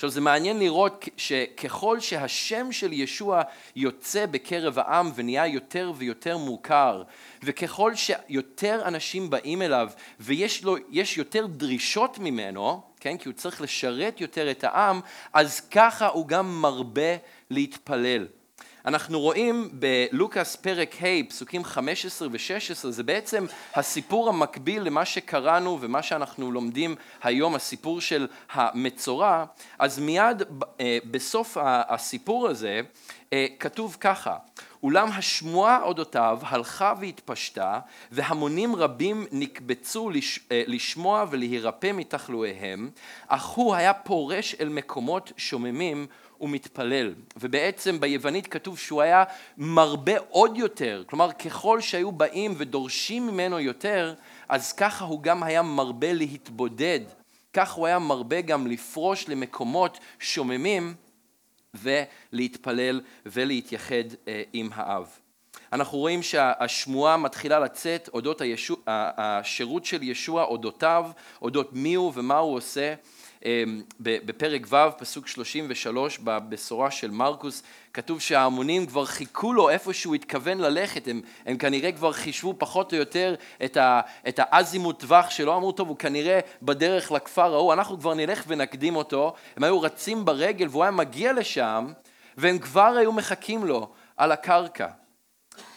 [0.05, 3.43] עכשיו זה מעניין לראות שככל שהשם של ישוע
[3.77, 7.03] יוצא בקרב העם ונהיה יותר ויותר מוכר
[7.43, 9.89] וככל שיותר אנשים באים אליו
[10.21, 10.77] ויש לו,
[11.17, 15.01] יותר דרישות ממנו, כן, כי הוא צריך לשרת יותר את העם,
[15.33, 17.17] אז ככה הוא גם מרבה
[17.51, 18.27] להתפלל.
[18.87, 26.03] אנחנו רואים בלוקאס פרק ה' פסוקים 15 ו-16 זה בעצם הסיפור המקביל למה שקראנו ומה
[26.03, 29.45] שאנחנו לומדים היום הסיפור של המצורע.
[29.79, 30.43] אז מיד
[30.81, 32.81] אה, בסוף הסיפור הזה
[33.33, 34.37] אה, כתוב ככה
[34.83, 37.81] אולם השמועה אודותיו הלכה והתפשטה
[38.13, 42.91] והמונים רבים נקבצו לש, אה, לשמוע ולהירפא מתחלואיהם.
[43.29, 46.07] אך הוא היה פורש אל מקומות שוממים
[46.45, 47.15] ומתפלל.
[47.37, 49.25] ובעצם ביוונית כתוב שהוא היה
[49.57, 54.15] מרבה עוד יותר, כלומר ככל שהיו באים ודורשים ממנו יותר,
[54.49, 57.01] אז ככה הוא גם היה מרבה להתבודד,
[57.53, 60.95] כך הוא היה מרבה גם לפרוש למקומות שוממים
[61.75, 65.07] ולהתפלל ולהתייחד אה, עם האב.
[65.73, 71.11] אנחנו רואים שהשמועה מתחילה לצאת אודות הישוע, השירות של ישוע, אודותיו,
[71.43, 72.95] אודות מי הוא ומה הוא עושה.
[73.45, 80.15] אמ, בפרק ו', פסוק 33 בבשורה של מרקוס, כתוב שההמונים כבר חיכו לו איפה שהוא
[80.15, 85.31] התכוון ללכת, הם, הם כנראה כבר חישבו פחות או יותר את, ה, את האזימות טווח
[85.31, 89.81] שלו, אמרו טוב הוא כנראה בדרך לכפר ההוא, אנחנו כבר נלך ונקדים אותו, הם היו
[89.81, 91.93] רצים ברגל והוא היה מגיע לשם
[92.37, 94.89] והם כבר היו מחכים לו על הקרקע.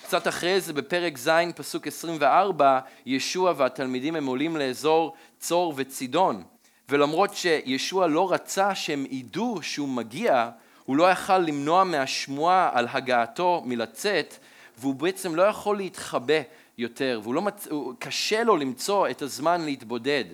[0.04, 6.44] קצת אחרי זה בפרק ז' פסוק 24 ישוע והתלמידים הם עולים לאזור צור וצידון
[6.90, 10.50] ולמרות שישוע לא רצה שהם ידעו שהוא מגיע,
[10.86, 14.38] הוא לא יכל למנוע מהשמועה על הגעתו מלצאת,
[14.78, 16.42] והוא בעצם לא יכול להתחבא
[16.78, 17.68] יותר, והוא לא מצ...
[18.00, 20.26] קשה לו למצוא את הזמן להתבודד,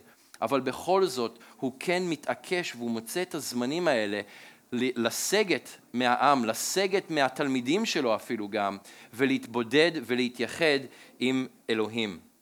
[0.41, 4.21] אבל בכל זאת הוא כן מתעקש והוא מוצא את הזמנים האלה
[4.71, 8.77] לסגת מהעם, לסגת מהתלמידים שלו אפילו גם,
[9.13, 10.79] ולהתבודד ולהתייחד
[11.19, 12.32] עם אלוהים.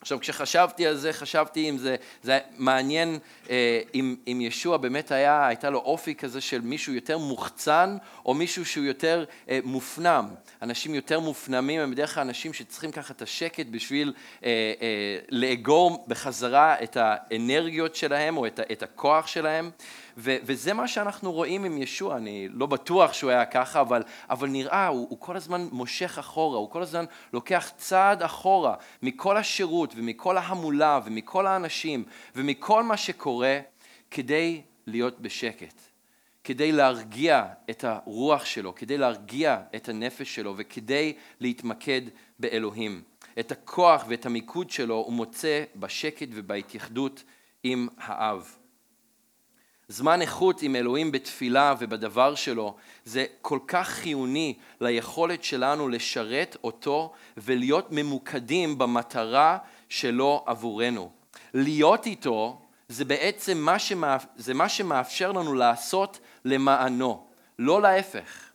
[0.00, 3.18] עכשיו כשחשבתי על זה, חשבתי אם זה, זה מעניין
[3.50, 8.34] אה, אם, אם ישוע באמת היה, הייתה לו אופי כזה של מישהו יותר מוחצן או
[8.34, 10.28] מישהו שהוא יותר אה, מופנם.
[10.62, 14.12] אנשים יותר מופנמים הם בדרך כלל אנשים שצריכים ככה את השקט בשביל
[14.44, 14.48] אה,
[14.80, 19.70] אה, לאגור בחזרה את האנרגיות שלהם או את, את הכוח שלהם.
[20.20, 24.48] ו- וזה מה שאנחנו רואים עם ישוע, אני לא בטוח שהוא היה ככה, אבל, אבל
[24.48, 29.92] נראה, הוא, הוא כל הזמן מושך אחורה, הוא כל הזמן לוקח צעד אחורה מכל השירות
[29.96, 32.04] ומכל ההמולה ומכל האנשים
[32.36, 33.60] ומכל מה שקורה
[34.10, 35.74] כדי להיות בשקט.
[36.44, 42.02] כדי להרגיע את הרוח שלו, כדי להרגיע את הנפש שלו וכדי להתמקד
[42.38, 43.02] באלוהים.
[43.38, 47.24] את הכוח ואת המיקוד שלו הוא מוצא בשקט ובהתייחדות
[47.62, 48.57] עם האב.
[49.88, 52.74] זמן איכות עם אלוהים בתפילה ובדבר שלו
[53.04, 61.10] זה כל כך חיוני ליכולת שלנו לשרת אותו ולהיות ממוקדים במטרה שלו עבורנו.
[61.54, 64.26] להיות איתו זה בעצם מה, שמאפ...
[64.36, 67.26] זה מה שמאפשר לנו לעשות למענו,
[67.58, 68.50] לא להפך.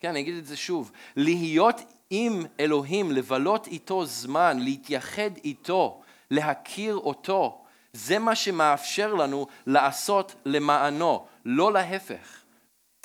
[0.00, 0.92] כן, אני אגיד את זה שוב.
[1.16, 7.64] להיות עם אלוהים, לבלות איתו זמן, להתייחד איתו, להכיר אותו,
[7.96, 12.42] זה מה שמאפשר לנו לעשות למענו, לא להפך.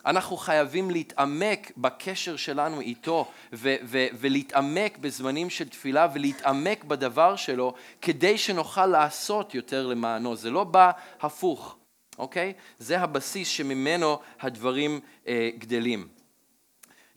[0.06, 7.73] אנחנו חייבים להתעמק בקשר שלנו איתו ו- ו- ולהתעמק בזמנים של תפילה ולהתעמק בדבר שלו
[8.01, 10.36] כדי שנוכל לעשות יותר למענו.
[10.36, 11.77] זה לא בא הפוך,
[12.17, 12.54] אוקיי?
[12.80, 16.08] זה הבסיס שממנו הדברים אה, גדלים.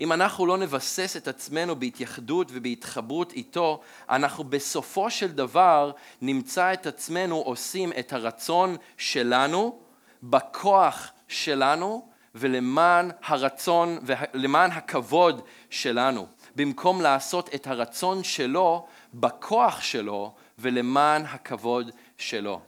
[0.00, 3.80] אם אנחנו לא נבסס את עצמנו בהתייחדות ובהתחברות איתו,
[4.10, 9.78] אנחנו בסופו של דבר נמצא את עצמנו עושים את הרצון שלנו,
[10.22, 16.26] בכוח שלנו ולמען הרצון ולמען הכבוד שלנו,
[16.56, 22.60] במקום לעשות את הרצון שלו בכוח שלו ולמען הכבוד שלו.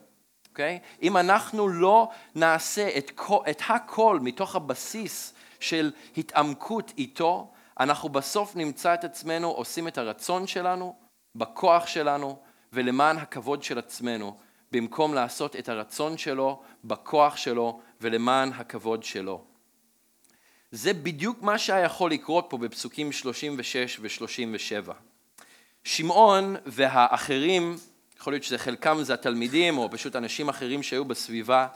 [0.55, 1.03] Okay?
[1.03, 8.95] אם אנחנו לא נעשה את, את הכל מתוך הבסיס של התעמקות איתו, אנחנו בסוף נמצא
[8.95, 10.97] את עצמנו עושים את הרצון שלנו,
[11.35, 12.39] בכוח שלנו
[12.73, 14.37] ולמען הכבוד של עצמנו,
[14.73, 19.45] במקום לעשות את הרצון שלו, בכוח שלו ולמען הכבוד שלו.
[20.71, 24.93] זה בדיוק מה שהיה יכול לקרות פה בפסוקים 36 ו-37.
[25.85, 27.77] שמעון והאחרים,
[28.19, 31.67] יכול להיות שזה חלקם זה התלמידים או פשוט אנשים אחרים שהיו בסביבה,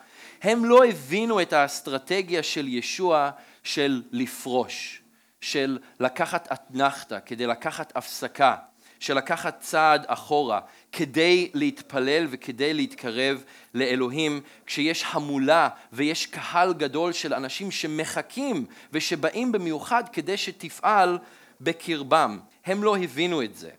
[0.43, 3.31] הם לא הבינו את האסטרטגיה של ישוע
[3.63, 5.03] של לפרוש,
[5.41, 8.57] של לקחת אתנחתא, כדי לקחת הפסקה,
[9.01, 10.61] של לקחת צעד אחורה,
[10.93, 20.05] כדי להתפלל וכדי להתקרב לאלוהים, כשיש המולה ויש קהל גדול של אנשים שמחכים ושבאים במיוחד
[20.13, 21.19] כדי שתפעל
[21.61, 22.41] בקרבם.
[22.67, 23.71] הם לא הבינו את זה.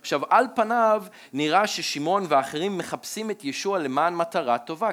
[0.00, 4.90] עכשיו על פניו נראה ששמעון ואחרים מחפשים את ישוע למען מטרה טובה,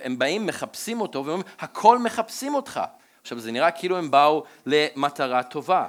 [0.00, 2.80] הם באים מחפשים אותו ואומרים הכל מחפשים אותך,
[3.22, 5.86] עכשיו זה נראה כאילו הם באו למטרה טובה,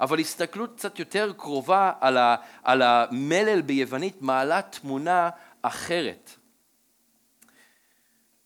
[0.00, 5.30] אבל הסתכלות קצת יותר קרובה על, ה, על המלל ביוונית מעלה תמונה
[5.62, 6.30] אחרת.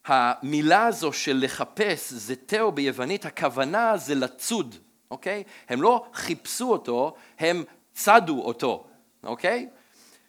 [0.07, 4.75] המילה הזו של לחפש זה תאו ביוונית, הכוונה זה לצוד,
[5.11, 5.43] אוקיי?
[5.69, 8.87] הם לא חיפשו אותו, הם צדו אותו,
[9.25, 9.69] אוקיי?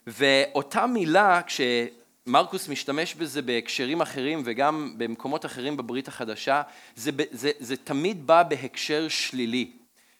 [0.07, 6.61] ואותה מילה, כשמרקוס משתמש בזה בהקשרים אחרים וגם במקומות אחרים בברית החדשה,
[6.95, 9.71] זה, זה, זה תמיד בא בהקשר שלילי.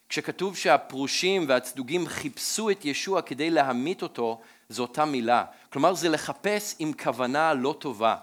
[0.09, 5.45] כשכתוב שהפרושים והצדוגים חיפשו את ישוע כדי להמית אותו, זו אותה מילה.
[5.69, 8.15] כלומר זה לחפש עם כוונה לא טובה.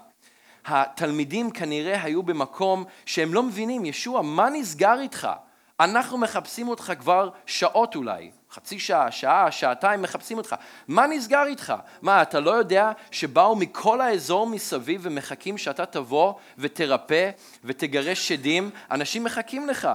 [0.64, 5.28] התלמידים כנראה היו במקום שהם לא מבינים, ישוע, מה נסגר איתך?
[5.80, 10.54] אנחנו מחפשים אותך כבר שעות אולי, חצי שעה, שעה, שעתיים מחפשים אותך.
[10.88, 11.74] מה נסגר איתך?
[12.02, 17.30] מה, אתה לא יודע שבאו מכל האזור מסביב ומחכים שאתה תבוא ותרפא
[17.64, 18.70] ותגרש שדים?
[18.90, 19.88] אנשים מחכים לך.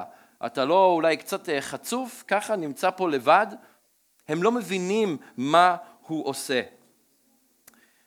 [0.46, 3.48] אתה לא אולי קצת אה, חצוף, ככה נמצא פה לבד?
[4.28, 5.76] הם לא מבינים מה
[6.08, 6.62] הוא עושה.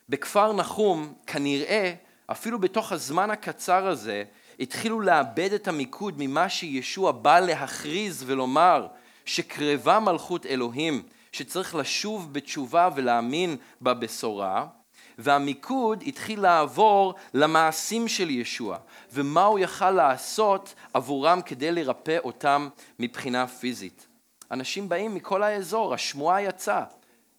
[0.09, 1.93] בכפר נחום, כנראה,
[2.31, 4.23] אפילו בתוך הזמן הקצר הזה,
[4.59, 8.87] התחילו לאבד את המיקוד ממה שישוע בא להכריז ולומר
[9.25, 14.65] שקרבה מלכות אלוהים, שצריך לשוב בתשובה ולהאמין בבשורה,
[15.17, 18.77] והמיקוד התחיל לעבור למעשים של ישוע,
[19.13, 22.69] ומה הוא יכל לעשות עבורם כדי לרפא אותם
[22.99, 24.07] מבחינה פיזית.
[24.51, 26.83] אנשים באים מכל האזור, השמועה יצאה,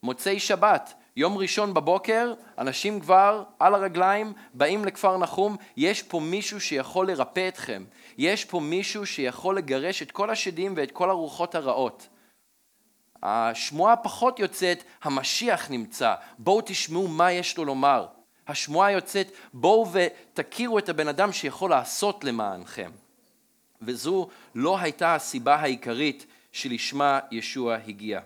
[0.02, 6.60] מוצאי שבת, יום ראשון בבוקר, אנשים כבר על הרגליים, באים לכפר נחום, יש פה מישהו
[6.60, 7.84] שיכול לרפא אתכם,
[8.18, 12.08] יש פה מישהו שיכול לגרש את כל השדים ואת כל הרוחות הרעות.
[13.22, 18.06] השמועה פחות יוצאת, המשיח נמצא, בואו תשמעו מה יש לו לומר.
[18.48, 22.90] השמועה יוצאת, בואו ותכירו את הבן אדם שיכול לעשות למענכם.
[23.82, 28.20] וזו לא הייתה הסיבה העיקרית שלשמה ישוע הגיע.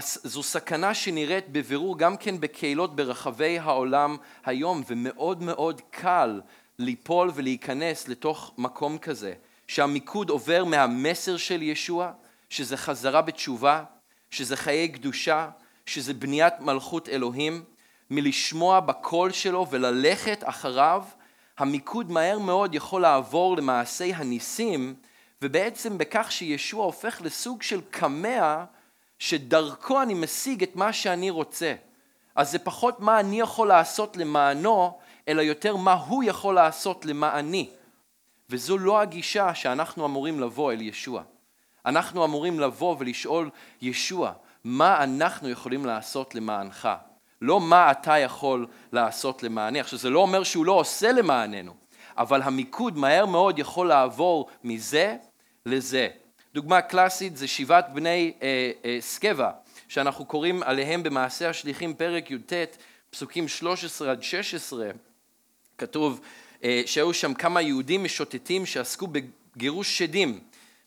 [0.00, 6.40] זו סכנה שנראית בבירור גם כן בקהילות ברחבי העולם היום, ומאוד מאוד קל
[6.78, 9.34] ליפול ולהיכנס לתוך מקום כזה,
[9.66, 12.12] שהמיקוד עובר מהמסר של ישוע,
[12.48, 13.84] שזה חזרה בתשובה,
[14.30, 15.48] שזה חיי קדושה,
[15.86, 17.64] שזה בניית מלכות אלוהים,
[18.10, 21.04] מלשמוע בקול שלו וללכת אחריו,
[21.58, 24.94] המיקוד מהר מאוד יכול לעבור למעשי הניסים,
[25.42, 28.64] ובעצם בכך שישוע הופך לסוג של קמע
[29.22, 31.74] שדרכו אני משיג את מה שאני רוצה.
[32.36, 37.70] אז זה פחות מה אני יכול לעשות למענו, אלא יותר מה הוא יכול לעשות למעני.
[38.50, 41.22] וזו לא הגישה שאנחנו אמורים לבוא אל ישוע.
[41.86, 43.50] אנחנו אמורים לבוא ולשאול,
[43.82, 44.32] ישוע,
[44.64, 46.88] מה אנחנו יכולים לעשות למענך?
[47.42, 49.80] לא מה אתה יכול לעשות למעני.
[49.80, 51.74] עכשיו זה לא אומר שהוא לא עושה למעננו,
[52.16, 55.16] אבל המיקוד מהר מאוד יכול לעבור מזה
[55.66, 56.08] לזה.
[56.54, 59.50] דוגמה קלאסית זה שבעת בני אה, אה, סקבה,
[59.88, 62.52] שאנחנו קוראים עליהם במעשה השליחים פרק י"ט,
[63.10, 64.90] פסוקים 13 עד 16,
[65.78, 66.20] כתוב
[66.64, 70.40] אה, שהיו שם כמה יהודים משוטטים שעסקו בגירוש שדים,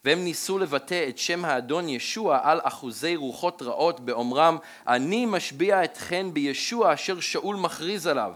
[0.06, 6.34] והם ניסו לבטא את שם האדון ישוע על אחוזי רוחות רעות באומרם אני משביע אתכן
[6.34, 8.34] בישוע אשר שאול מכריז עליו.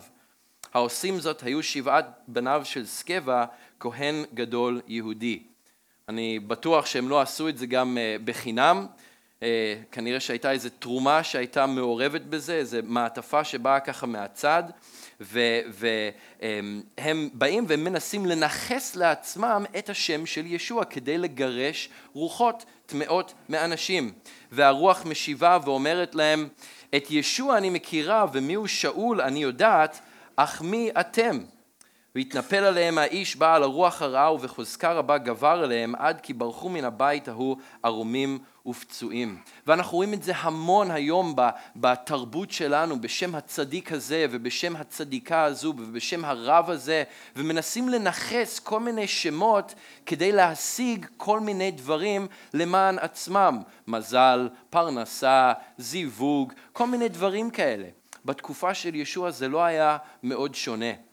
[0.73, 3.45] העושים זאת היו שבעת בניו של סקבה,
[3.79, 5.48] כהן גדול יהודי.
[6.09, 8.85] אני בטוח שהם לא עשו את זה גם אה, בחינם,
[9.43, 14.63] אה, כנראה שהייתה איזו תרומה שהייתה מעורבת בזה, איזו מעטפה שבאה ככה מהצד,
[15.19, 24.11] והם באים ומנסים לנכס לעצמם את השם של ישוע כדי לגרש רוחות טמאות מאנשים.
[24.51, 26.47] והרוח משיבה ואומרת להם,
[26.95, 29.99] את ישוע אני מכירה ומיהו שאול אני יודעת,
[30.35, 31.39] אך מי אתם?
[32.19, 37.27] והתנפל עליהם האיש בעל הרוח הרעה ובחוזקה רבה גבר עליהם עד כי ברחו מן הבית
[37.27, 39.37] ההוא ערומים ופצועים.
[39.67, 41.35] ואנחנו רואים את זה המון היום
[41.75, 47.03] בתרבות שלנו בשם הצדיק הזה ובשם הצדיקה הזו ובשם הרב הזה
[47.35, 56.53] ומנסים לנכס כל מיני שמות כדי להשיג כל מיני דברים למען עצמם מזל, פרנסה, זיווג,
[56.73, 57.87] כל מיני דברים כאלה.
[58.25, 61.08] בתקופה של ישוע זה לא היה מאוד שונה.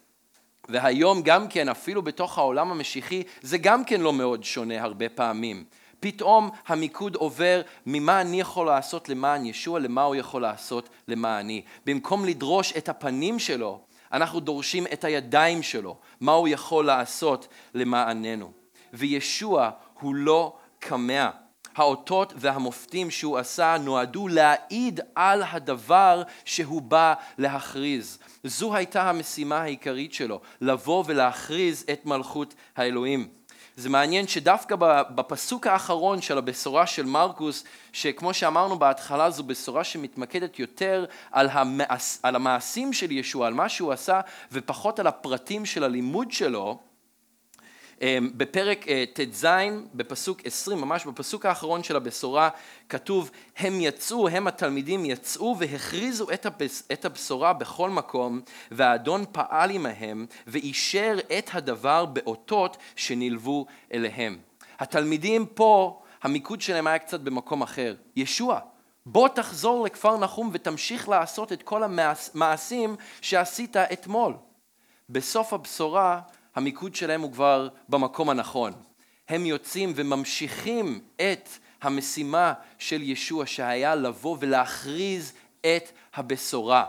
[0.68, 5.64] והיום גם כן, אפילו בתוך העולם המשיחי, זה גם כן לא מאוד שונה הרבה פעמים.
[6.00, 11.62] פתאום המיקוד עובר ממה אני יכול לעשות למען ישוע, למה הוא יכול לעשות למעני.
[11.86, 13.80] במקום לדרוש את הפנים שלו,
[14.12, 18.52] אנחנו דורשים את הידיים שלו, מה הוא יכול לעשות למעננו.
[18.92, 21.30] וישוע הוא לא קמע.
[21.76, 28.18] האותות והמופתים שהוא עשה נועדו להעיד על הדבר שהוא בא להכריז.
[28.44, 33.28] זו הייתה המשימה העיקרית שלו, לבוא ולהכריז את מלכות האלוהים.
[33.76, 34.76] זה מעניין שדווקא
[35.14, 42.16] בפסוק האחרון של הבשורה של מרקוס, שכמו שאמרנו בהתחלה זו בשורה שמתמקדת יותר על, המעש,
[42.22, 44.20] על המעשים של ישוע, על מה שהוא עשה,
[44.52, 46.78] ופחות על הפרטים של הלימוד שלו,
[48.36, 49.46] בפרק אה, ט"ז,
[49.94, 52.48] בפסוק 20, ממש בפסוק האחרון של הבשורה,
[52.88, 56.26] כתוב, הם יצאו, הם התלמידים יצאו והכריזו
[56.92, 64.38] את הבשורה בכל מקום, והאדון פעל עמהם ואישר את הדבר באותות שנלוו אליהם.
[64.78, 67.94] התלמידים פה, המיקוד שלהם היה קצת במקום אחר.
[68.16, 68.60] ישוע,
[69.06, 74.34] בוא תחזור לכפר נחום ותמשיך לעשות את כל המעשים שעשית אתמול.
[75.08, 76.20] בסוף הבשורה
[76.56, 78.72] המיקוד שלהם הוא כבר במקום הנכון.
[79.28, 81.48] הם יוצאים וממשיכים את
[81.82, 86.84] המשימה של ישוע שהיה לבוא ולהכריז את הבשורה.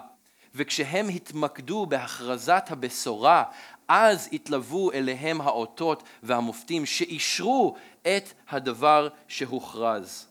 [0.56, 3.44] וכשהם התמקדו בהכרזת הבשורה,
[3.88, 10.28] אז התלוו אליהם האותות והמופתים שאישרו את הדבר שהוכרז.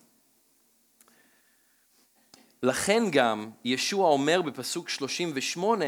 [2.63, 5.85] לכן גם ישוע אומר בפסוק 38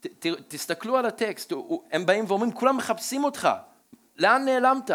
[0.00, 1.52] ת, תסתכלו על הטקסט,
[1.92, 3.48] הם באים ואומרים, כולם מחפשים אותך,
[4.16, 4.90] לאן נעלמת?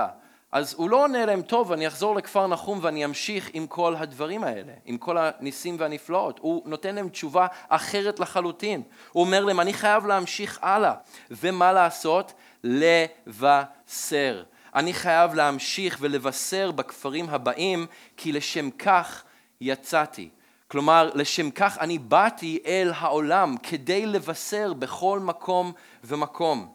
[0.53, 4.43] אז הוא לא עונה להם, טוב, אני אחזור לכפר נחום ואני אמשיך עם כל הדברים
[4.43, 6.39] האלה, עם כל הניסים והנפלאות.
[6.39, 8.81] הוא נותן להם תשובה אחרת לחלוטין.
[9.11, 10.93] הוא אומר להם, אני חייב להמשיך הלאה.
[11.31, 12.33] ומה לעשות?
[12.63, 14.43] לבשר.
[14.75, 17.87] אני חייב להמשיך ולבשר בכפרים הבאים,
[18.17, 19.23] כי לשם כך
[19.61, 20.29] יצאתי.
[20.73, 25.71] כלומר, לשם כך אני באתי אל העולם כדי לבשר בכל מקום
[26.03, 26.73] ומקום.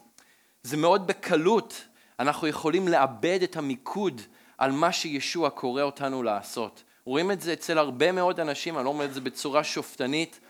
[0.63, 1.85] זה מאוד בקלות,
[2.19, 4.21] אנחנו יכולים לאבד את המיקוד
[4.59, 6.83] על מה שישוע קורא אותנו לעשות.
[7.05, 10.41] רואים את זה אצל הרבה מאוד אנשים, אני לא אומר את זה בצורה שופטנית,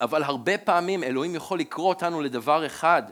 [0.00, 3.02] אבל הרבה פעמים אלוהים יכול לקרוא אותנו לדבר אחד,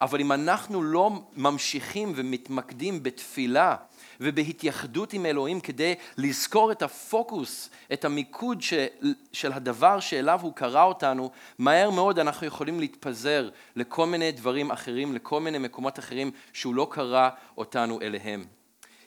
[0.00, 3.76] אבל אם אנחנו לא ממשיכים ומתמקדים בתפילה,
[4.20, 8.86] ובהתייחדות עם אלוהים כדי לזכור את הפוקוס, את המיקוד של,
[9.32, 15.14] של הדבר שאליו הוא קרא אותנו, מהר מאוד אנחנו יכולים להתפזר לכל מיני דברים אחרים,
[15.14, 18.44] לכל מיני מקומות אחרים שהוא לא קרא אותנו אליהם.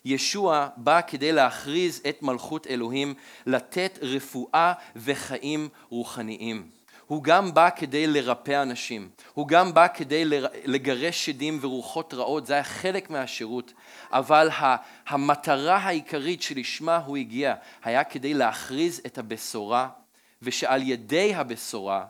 [0.05, 3.13] ישוע בא כדי להכריז את מלכות אלוהים,
[3.45, 6.77] לתת רפואה וחיים רוחניים.
[7.07, 10.23] הוא גם בא כדי לרפא אנשים, הוא גם בא כדי
[10.65, 13.73] לגרש שדים ורוחות רעות, זה היה חלק מהשירות,
[14.11, 14.49] אבל
[15.07, 19.89] המטרה העיקרית שלשמה הוא הגיע היה כדי להכריז את הבשורה,
[20.41, 22.05] ושעל ידי הבשורה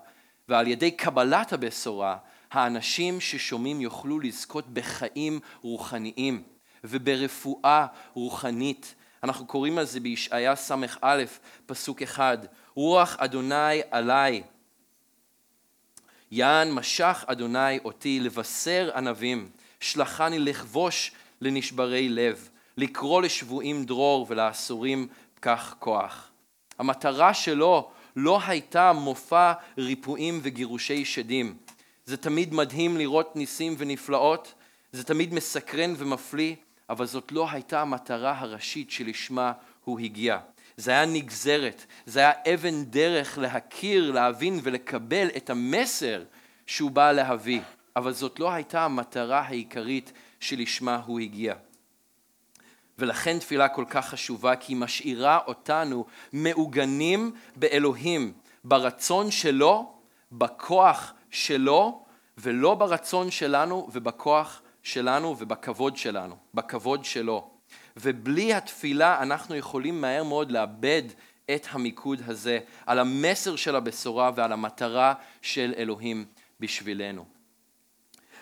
[0.49, 2.17] ועל ידי קבלת הבשורה,
[2.51, 6.43] האנשים ששומעים יוכלו לזכות בחיים רוחניים
[6.83, 8.95] וברפואה רוחנית.
[9.23, 11.23] אנחנו קוראים על זה בישעיה ס"א,
[11.65, 12.38] פסוק אחד,
[12.75, 14.43] רוח אדוני עליי
[16.31, 25.76] יען משך אדוני אותי לבשר ענבים, שלחני לכבוש לנשברי לב, לקרוא לשבויים דרור ולאסורים פקח
[25.80, 26.30] כוח.
[26.80, 31.58] המטרה שלו לא הייתה מופע ריפואים וגירושי שדים.
[32.06, 34.54] זה תמיד מדהים לראות ניסים ונפלאות,
[34.91, 36.56] זה תמיד מסקרן ומפליא,
[36.89, 39.52] אבל זאת לא הייתה המטרה הראשית שלשמה
[39.84, 40.38] הוא הגיע.
[40.78, 46.23] זה היה נגזרת, זה היה אבן דרך להכיר, להבין ולקבל את המסר
[46.65, 47.62] שהוא בא להביא,
[47.95, 51.56] אבל זאת לא הייתה המטרה העיקרית שלשמה הוא הגיע.
[53.00, 59.93] ולכן תפילה כל כך חשובה, כי היא משאירה אותנו מעוגנים באלוהים, ברצון שלו,
[60.32, 62.04] בכוח שלו,
[62.38, 67.50] ולא ברצון שלנו ובכוח שלנו ובכבוד שלנו, בכבוד שלו.
[67.98, 71.04] ובלי התפילה אנחנו יכולים מהר מאוד לאבד
[71.56, 76.25] את המיקוד הזה על המסר של הבשורה ועל המטרה של אלוהים
[76.60, 77.37] בשבילנו.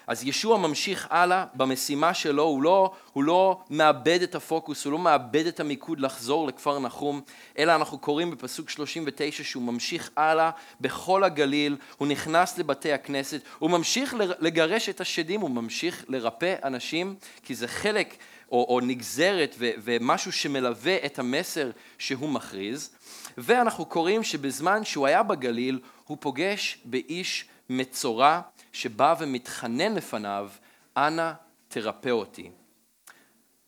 [0.08, 5.00] אז ישוע ממשיך הלאה במשימה שלו, הוא לא, הוא לא מאבד את הפוקוס, הוא לא
[5.00, 7.22] מאבד את המיקוד לחזור לכפר נחום,
[7.58, 10.50] אלא אנחנו קוראים בפסוק 39 שהוא ממשיך הלאה
[10.82, 17.16] בכל הגליל, הוא נכנס לבתי הכנסת, הוא ממשיך לגרש את השדים, הוא ממשיך לרפא אנשים,
[17.44, 18.16] כי זה חלק
[18.52, 22.90] או, או נגזרת ו, ומשהו שמלווה את המסר שהוא מכריז.
[23.38, 28.42] ואנחנו קוראים שבזמן שהוא היה בגליל, הוא פוגש באיש מצורע
[28.76, 30.50] שבא ומתחנן לפניו,
[30.98, 31.32] אנא
[31.68, 32.52] תרפא אותי.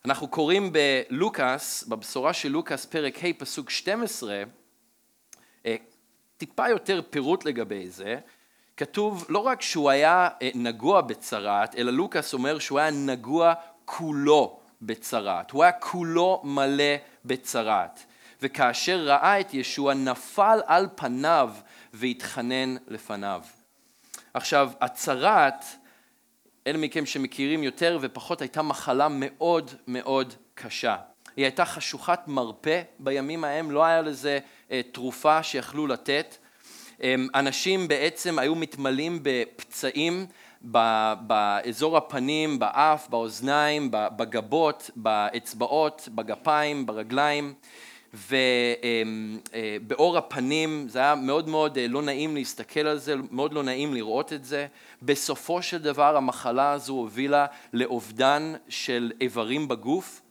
[0.05, 4.43] אנחנו קוראים בלוקאס, בבשורה של לוקאס, פרק ה', פסוק 12,
[5.66, 5.76] אה,
[6.38, 8.20] טיפה יותר פירוט לגבי זה.
[8.78, 13.53] כתוב לא רק שהוא היה אה, נגוע בצרעת, אלא לוקאס אומר שהוא היה נגוע
[13.86, 15.51] כולו בצרעת.
[15.51, 16.95] הוא היה כולו מלא
[17.26, 18.05] בצרעת.
[18.41, 21.53] וכאשר ראה את ישוע נפל על פניו
[21.93, 23.41] והתחנן לפניו.
[24.38, 25.65] עכשיו, הצרעת,
[26.67, 30.95] אלה מכם שמכירים יותר ופחות, הייתה מחלה מאוד מאוד קשה.
[31.35, 34.39] היא הייתה חשוכת מרפא בימים ההם, לא היה לזה
[34.71, 36.38] אה, תרופה שיכלו לתת.
[37.03, 40.25] אה, אנשים בעצם היו מתמלאים בפצעים
[41.21, 47.53] באזור הפנים, באף, באוזניים, בגבות, באצבעות, בגפיים, ברגליים.
[48.30, 53.93] ובאור הפנים זה היה מאוד מאוד אה, לא נעים להסתכל על זה, מאוד לא נעים
[53.93, 54.68] לראות את זה.
[55.01, 60.22] בסופו של דבר המחלה הזו הובילה לאובדן של איברים בגוף.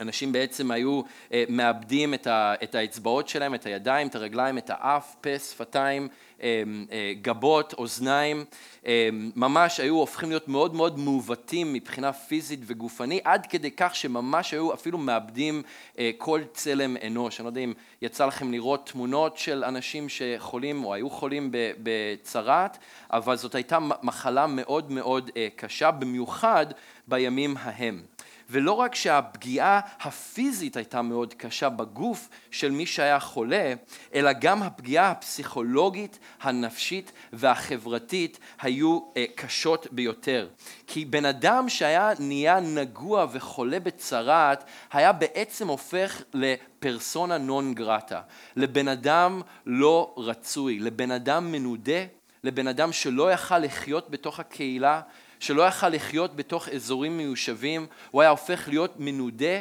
[0.00, 2.14] אנשים בעצם היו אה, מאבדים
[2.62, 6.08] את האצבעות שלהם, את הידיים, את הרגליים, את האף, פה, שפתיים,
[6.42, 8.44] אמ, אה, גבות, אוזניים,
[8.86, 14.52] אמ, ממש היו הופכים להיות מאוד מאוד מעוותים מבחינה פיזית וגופני, עד כדי כך שממש
[14.52, 15.62] היו אפילו מאבדים
[15.98, 17.40] אה, כל צלם אנוש.
[17.40, 17.72] אני לא יודע אם
[18.02, 21.50] יצא לכם לראות תמונות של אנשים שחולים או היו חולים
[21.82, 22.78] בצרעת,
[23.12, 26.66] אבל זאת הייתה מחלה מאוד מאוד אה, קשה, במיוחד
[27.08, 28.02] בימים ההם.
[28.50, 33.74] ולא רק שהפגיעה הפיזית הייתה מאוד קשה בגוף של מי שהיה חולה,
[34.14, 40.48] אלא גם הפגיעה הפסיכולוגית, הנפשית והחברתית היו אה, קשות ביותר.
[40.86, 48.20] כי בן אדם שהיה נהיה נגוע וחולה בצרעת, היה בעצם הופך לפרסונה נון גרטה,
[48.56, 52.04] לבן אדם לא רצוי, לבן אדם מנודה,
[52.44, 55.00] לבן אדם שלא יכל לחיות בתוך הקהילה,
[55.40, 59.60] שלא יכל לחיות בתוך אזורים מיושבים, הוא היה הופך להיות מנודה,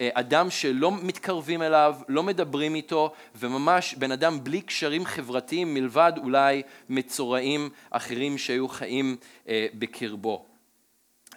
[0.00, 6.12] אה, אדם שלא מתקרבים אליו, לא מדברים איתו, וממש בן אדם בלי קשרים חברתיים מלבד
[6.16, 9.16] אולי מצורעים אחרים שהיו חיים
[9.48, 10.46] אה, בקרבו.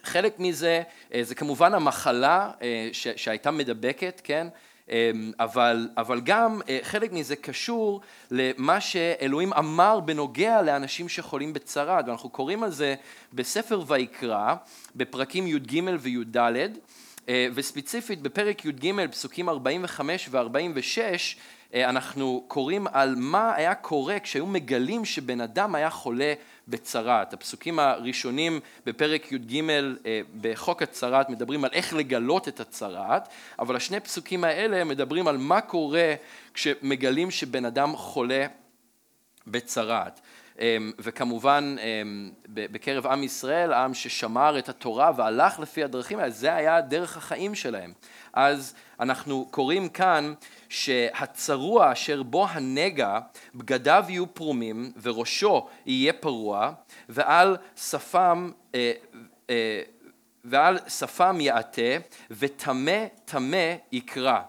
[0.02, 0.82] חלק מזה
[1.14, 2.50] אה, זה כמובן המחלה
[2.92, 4.46] שהייתה מדבקת, כן?
[4.90, 12.00] אמ, אבל, אבל גם אה, חלק מזה קשור למה שאלוהים אמר בנוגע לאנשים שחולים בצרה,
[12.06, 12.94] ואנחנו קוראים על זה
[13.32, 14.54] בספר ויקרא,
[14.96, 16.36] בפרקים י"ג וי"ד,
[17.28, 20.98] אה, וספציפית בפרק י"ג, פסוקים 45 ו-46,
[21.74, 26.34] אה, אנחנו קוראים על מה היה קורה כשהיו מגלים שבן אדם היה חולה
[26.70, 27.32] בצרת.
[27.32, 34.00] הפסוקים הראשונים בפרק י"ג אה, בחוק הצרת מדברים על איך לגלות את הצרת, אבל השני
[34.00, 36.14] פסוקים האלה מדברים על מה קורה
[36.54, 38.46] כשמגלים שבן אדם חולה
[39.46, 40.20] בצרת.
[40.60, 46.54] אמ, וכמובן אמ, בקרב עם ישראל, עם ששמר את התורה והלך לפי הדרכים האלה, זה
[46.54, 47.92] היה דרך החיים שלהם.
[48.32, 50.34] אז אנחנו קוראים כאן
[50.68, 53.18] שהצרוע אשר בו הנגע,
[53.54, 56.72] בגדיו יהיו פרומים וראשו יהיה פרוע,
[57.08, 58.92] ועל שפם, אה,
[59.50, 59.82] אה,
[60.44, 61.92] ועל שפם יעטה,
[62.30, 64.40] וטמא טמא יקרא.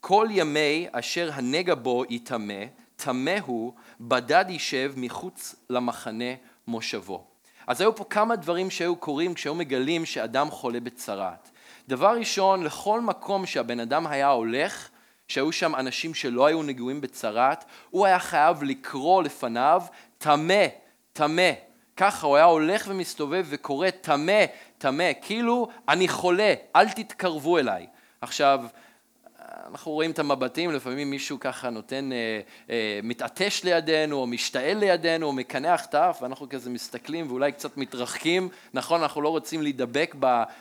[0.00, 2.64] כל ימי אשר הנגע בו יטמא,
[2.96, 6.34] טמא הוא, בדד יישב מחוץ למחנה
[6.66, 7.24] מושבו.
[7.66, 11.50] אז היו פה כמה דברים שהיו קורים כשהיו מגלים שאדם חולה בצרת.
[11.88, 14.88] דבר ראשון, לכל מקום שהבן אדם היה הולך,
[15.28, 19.82] שהיו שם אנשים שלא היו נגועים בצרת, הוא היה חייב לקרוא לפניו,
[20.18, 20.66] טמא,
[21.12, 21.50] טמא.
[21.96, 24.44] ככה הוא היה הולך ומסתובב וקורא טמא,
[24.78, 27.86] טמא, כאילו אני חולה, אל תתקרבו אליי.
[28.20, 28.60] עכשיו,
[29.70, 32.40] אנחנו רואים את המבטים, לפעמים מישהו ככה נותן, אה,
[32.70, 37.76] אה, מתעטש לידינו, או משתעל לידינו, או מקנח את האף, ואנחנו כזה מסתכלים ואולי קצת
[37.76, 38.48] מתרחקים.
[38.74, 40.14] נכון, אנחנו לא רוצים להידבק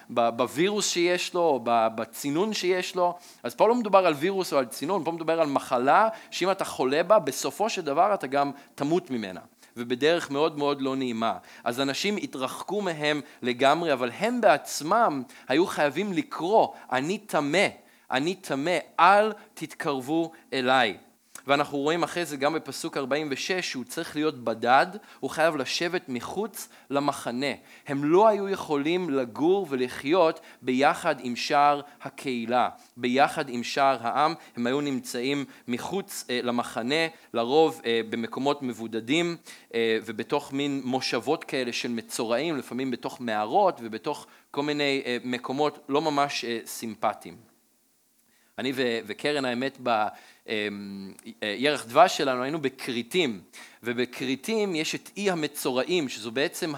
[0.10, 3.18] בווירוס שיש לו, או בצינון שיש לו.
[3.44, 6.66] אז פה לא מדובר על וירוס או על צינון, פה מדובר על מחלה, שאם אתה
[6.66, 9.42] חולה בה, בסופו של דבר אתה גם תמות ממנה.
[9.78, 11.38] ובדרך מאוד מאוד לא נעימה.
[11.64, 17.68] אז אנשים התרחקו מהם לגמרי, אבל הם בעצמם היו חייבים לקרוא, אני טמא.
[18.12, 20.98] אני טמא, אל תתקרבו אליי.
[21.48, 24.88] ואנחנו רואים אחרי זה גם בפסוק 46 שהוא צריך להיות בדד,
[25.20, 27.54] הוא חייב לשבת מחוץ למחנה.
[27.88, 34.68] הם לא היו יכולים לגור ולחיות ביחד עם שאר הקהילה, ביחד עם שאר העם, הם
[34.68, 39.38] היו נמצאים מחוץ אה, למחנה, לרוב אה, במקומות מבודדים
[39.74, 45.80] אה, ובתוך מין מושבות כאלה של מצורעים, לפעמים בתוך מערות ובתוך כל מיני אה, מקומות
[45.90, 47.55] לא ממש אה, סימפטיים.
[48.58, 48.74] אני
[49.06, 50.12] וקרן האמת בירח
[51.84, 53.42] אמ, דבש שלנו היינו בכריתים
[53.84, 56.74] ובכריתים יש את אי המצורעים שזו בעצם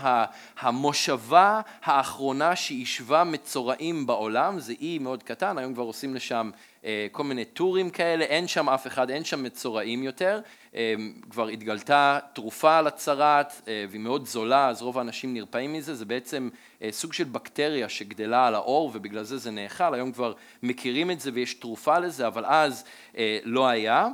[0.59, 6.76] המושבה האחרונה שיישבה מצורעים בעולם זה אי מאוד קטן היום כבר עושים לשם אה,
[7.11, 10.41] כל מיני טורים כאלה אין שם אף אחד אין שם מצורעים יותר.
[10.77, 15.95] אמ, כבר התגלתה תרופה לצרעת אה, והיא מאוד זולה אז רוב האנשים נרפאים מזה.
[15.95, 16.49] זה בעצם
[16.81, 19.93] אה, סוג של בקטריה שגדלה על האור ובגלל זה זה נאכל.
[19.93, 20.33] היום כבר
[20.63, 22.83] מכירים את זה ויש תרופה לזה אבל אז
[23.17, 24.07] אה, לא היה.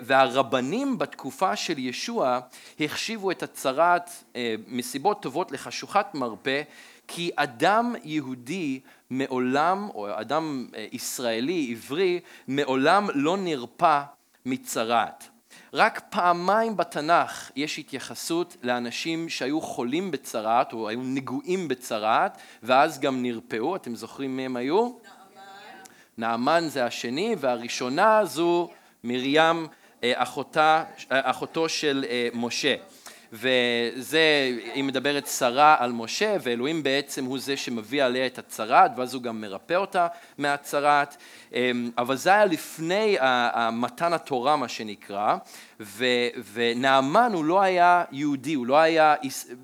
[0.00, 2.40] והרבנים בתקופה של ישוע
[2.80, 4.24] החשיבו את הצרעת
[4.68, 6.62] מסיבות טובות לחשוכת מרפא
[7.08, 8.80] כי אדם יהודי
[9.10, 14.02] מעולם, או אדם ישראלי, עברי, מעולם לא נרפא
[14.46, 15.28] מצרעת.
[15.74, 23.22] רק פעמיים בתנ"ך יש התייחסות לאנשים שהיו חולים בצרעת או היו נגועים בצרעת ואז גם
[23.22, 24.92] נרפאו, אתם זוכרים מי הם היו?
[26.18, 26.64] נעמן.
[26.68, 28.70] זה השני והראשונה זו
[29.04, 29.66] מרים
[30.04, 32.74] אה, אחותה, אה, אחותו של אה, משה.
[33.32, 39.14] וזה, היא מדברת שרה על משה, ואלוהים בעצם הוא זה שמביא עליה את הצרת, ואז
[39.14, 40.06] הוא גם מרפא אותה
[40.38, 41.16] מהצרת,
[41.52, 43.16] אמ, אבל זה היה לפני
[43.72, 45.36] מתן התורה מה שנקרא,
[45.80, 46.04] ו,
[46.52, 49.14] ונעמן הוא לא היה יהודי, הוא לא היה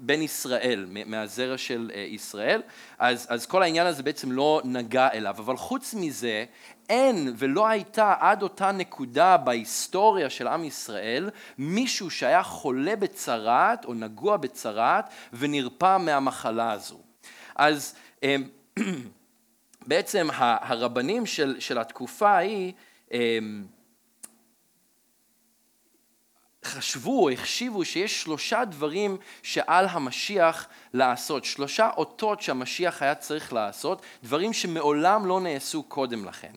[0.01, 2.63] בן ישראל, מהזרע של אה, ישראל,
[2.99, 6.45] אז, אז כל העניין הזה בעצם לא נגע אליו, אבל חוץ מזה
[6.89, 13.95] אין ולא הייתה עד אותה נקודה בהיסטוריה של עם ישראל מישהו שהיה חולה בצרעת או
[13.95, 16.99] נגוע בצרעת ונרפא מהמחלה הזו.
[17.57, 18.49] אז אמ,
[19.87, 22.73] בעצם הרבנים של, של התקופה ההיא
[23.13, 23.65] אמ,
[26.65, 34.03] חשבו או החשיבו שיש שלושה דברים שעל המשיח לעשות, שלושה אותות שהמשיח היה צריך לעשות,
[34.25, 36.53] דברים שמעולם לא נעשו קודם לכן.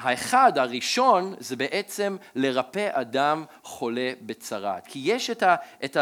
[0.00, 4.86] האחד, הראשון, זה בעצם לרפא אדם חולה בצרעת.
[4.86, 5.96] כי יש את, ה, את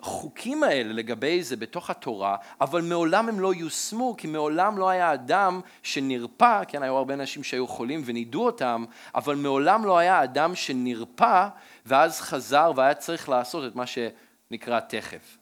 [0.00, 5.14] החוקים האלה לגבי זה בתוך התורה, אבל מעולם הם לא יושמו, כי מעולם לא היה
[5.14, 8.84] אדם שנרפא, כן, היו הרבה אנשים שהיו חולים ונידו אותם,
[9.14, 11.48] אבל מעולם לא היה אדם שנרפא
[11.86, 15.39] ואז חזר והיה צריך לעשות את מה שנקרא תכף.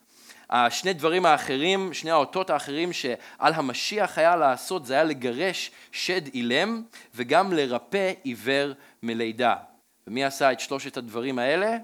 [0.51, 6.83] השני דברים האחרים, שני האותות האחרים שעל המשיח היה לעשות זה היה לגרש שד אילם
[7.15, 8.73] וגם לרפא עיוור
[9.03, 9.57] מלידה.
[10.07, 11.77] ומי עשה את שלושת הדברים האלה?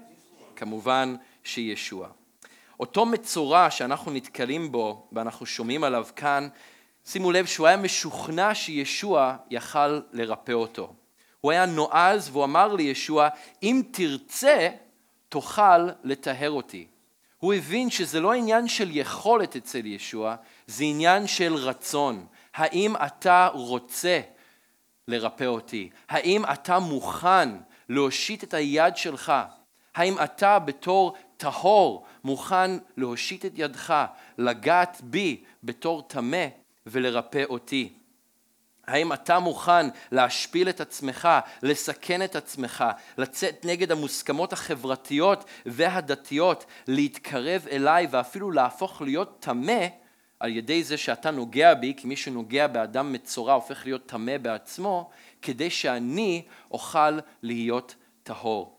[0.55, 2.07] כמובן שישוע.
[2.79, 6.47] אותו מצורע שאנחנו נתקלים בו ואנחנו שומעים עליו כאן,
[7.05, 10.93] שימו לב שהוא היה משוכנע שישוע יכל לרפא אותו.
[11.41, 13.27] הוא היה נועז והוא אמר לישוע,
[13.63, 14.69] אם תרצה
[15.29, 16.87] תוכל לטהר אותי.
[17.45, 20.35] הוא הבין שזה לא עניין של יכולת אצל ישוע,
[20.67, 22.25] זה עניין של רצון.
[22.55, 24.21] האם אתה רוצה
[25.07, 25.89] לרפא אותי?
[26.09, 27.49] האם אתה מוכן
[27.89, 29.33] להושיט את היד שלך?
[29.95, 34.05] האם אתה בתור טהור מוכן להושיט את ידך,
[34.37, 36.45] לגעת בי בתור טמא
[36.85, 37.93] ולרפא אותי?
[38.87, 41.29] האם אתה מוכן להשפיל את עצמך,
[41.63, 42.83] לסכן את עצמך,
[43.17, 49.87] לצאת נגד המוסכמות החברתיות והדתיות, להתקרב אליי ואפילו להפוך להיות טמא
[50.39, 55.09] על ידי זה שאתה נוגע בי, כי מי שנוגע באדם מצורע הופך להיות טמא בעצמו,
[55.41, 58.77] כדי שאני אוכל להיות טהור.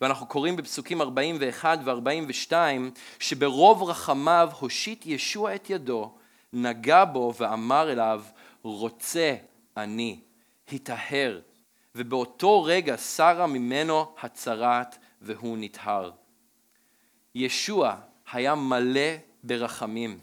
[0.00, 2.52] ואנחנו קוראים בפסוקים 41 ו-42
[3.18, 6.12] שברוב רחמיו הושיט ישוע את ידו,
[6.52, 8.22] נגע בו ואמר אליו
[8.72, 9.34] רוצה
[9.76, 10.20] אני,
[10.70, 11.40] היטהר,
[11.94, 16.10] ובאותו רגע שרה ממנו הצרת והוא נטהר.
[17.34, 17.96] ישוע
[18.32, 19.10] היה מלא
[19.44, 20.18] ברחמים,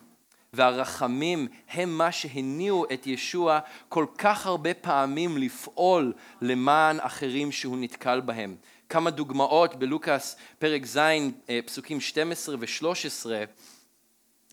[0.54, 8.22] והרחמים הם מה שהניעו את ישוע כל כך הרבה פעמים לפעול למען אחרים שהוא נתקל
[8.22, 8.56] בהם.
[8.90, 13.26] כמה דוגמאות בלוקאס פרק ז' אה, פסוקים 12 ו-13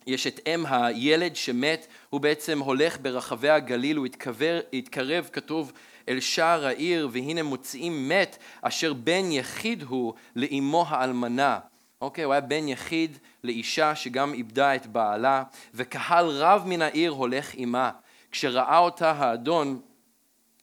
[0.07, 4.42] יש את אם הילד שמת, הוא בעצם הולך ברחבי הגליל, הוא התקרב,
[4.72, 5.72] התקרב כתוב,
[6.09, 11.59] אל שער העיר, והנה מוציאים מת, אשר בן יחיד הוא לאמו האלמנה.
[12.01, 15.42] אוקיי, הוא היה בן יחיד לאישה שגם איבדה את בעלה,
[15.74, 17.90] וקהל רב מן העיר הולך עמה.
[18.30, 19.80] כשראה אותה האדון,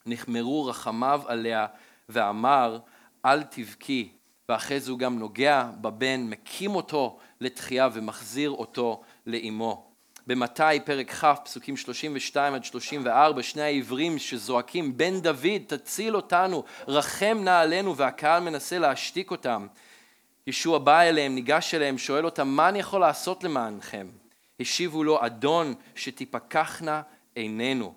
[0.05, 1.65] נחמרו רחמיו עליה,
[2.09, 2.79] ואמר,
[3.25, 4.09] אל תבכי.
[4.49, 9.87] ואחרי זה הוא גם נוגע בבן, מקים אותו לתחייה ומחזיר אותו לאימו.
[10.27, 17.37] במתי פרק כ' פסוקים 32 עד 34 שני העברים שזועקים בן דוד תציל אותנו רחם
[17.43, 19.67] נא עלינו והקהל מנסה להשתיק אותם.
[20.47, 24.07] ישוע בא אליהם ניגש אליהם שואל אותם מה אני יכול לעשות למענכם?
[24.59, 27.01] השיבו לו אדון שתפקחנה
[27.35, 27.93] עינינו.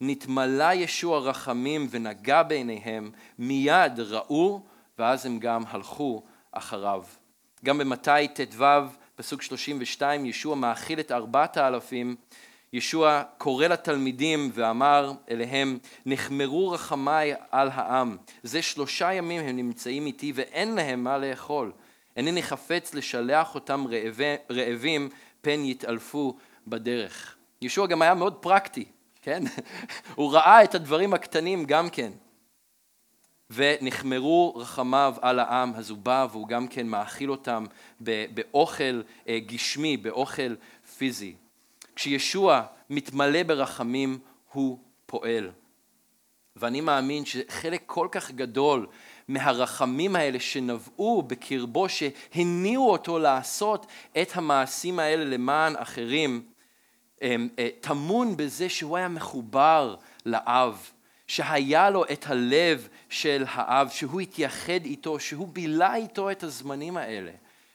[0.00, 4.60] נתמלא ישוע רחמים ונגע בעיניהם מיד ראו
[4.98, 6.22] ואז הם גם הלכו
[6.52, 7.04] אחריו.
[7.64, 8.64] גם במתי ט"ו
[9.16, 12.16] פסוק 32, ישוע מאכיל את ארבעת האלפים,
[12.72, 20.32] ישוע קורא לתלמידים ואמר אליהם, נחמרו רחמיי על העם, זה שלושה ימים הם נמצאים איתי
[20.34, 21.72] ואין להם מה לאכול.
[22.16, 25.08] אינני חפץ לשלח אותם רעבי, רעבים,
[25.40, 26.36] פן יתעלפו
[26.66, 27.36] בדרך.
[27.62, 28.84] ישוע גם היה מאוד פרקטי,
[29.22, 29.42] כן?
[30.14, 32.12] הוא ראה את הדברים הקטנים גם כן.
[33.50, 37.64] ונחמרו רחמיו על העם, אז הוא בא והוא גם כן מאכיל אותם
[38.00, 40.54] באוכל אה, גשמי, באוכל
[40.96, 41.34] פיזי.
[41.96, 44.18] כשישוע מתמלא ברחמים
[44.52, 45.50] הוא פועל.
[46.56, 48.86] ואני מאמין שחלק כל כך גדול
[49.28, 53.86] מהרחמים האלה שנבעו בקרבו, שהניעו אותו לעשות
[54.22, 56.42] את המעשים האלה למען אחרים,
[57.22, 57.36] אה,
[57.80, 60.90] טמון בזה שהוא היה מחובר לאב.
[61.26, 67.32] שהיה לו את הלב של האב, שהוא התייחד איתו, שהוא בילה איתו את הזמנים האלה,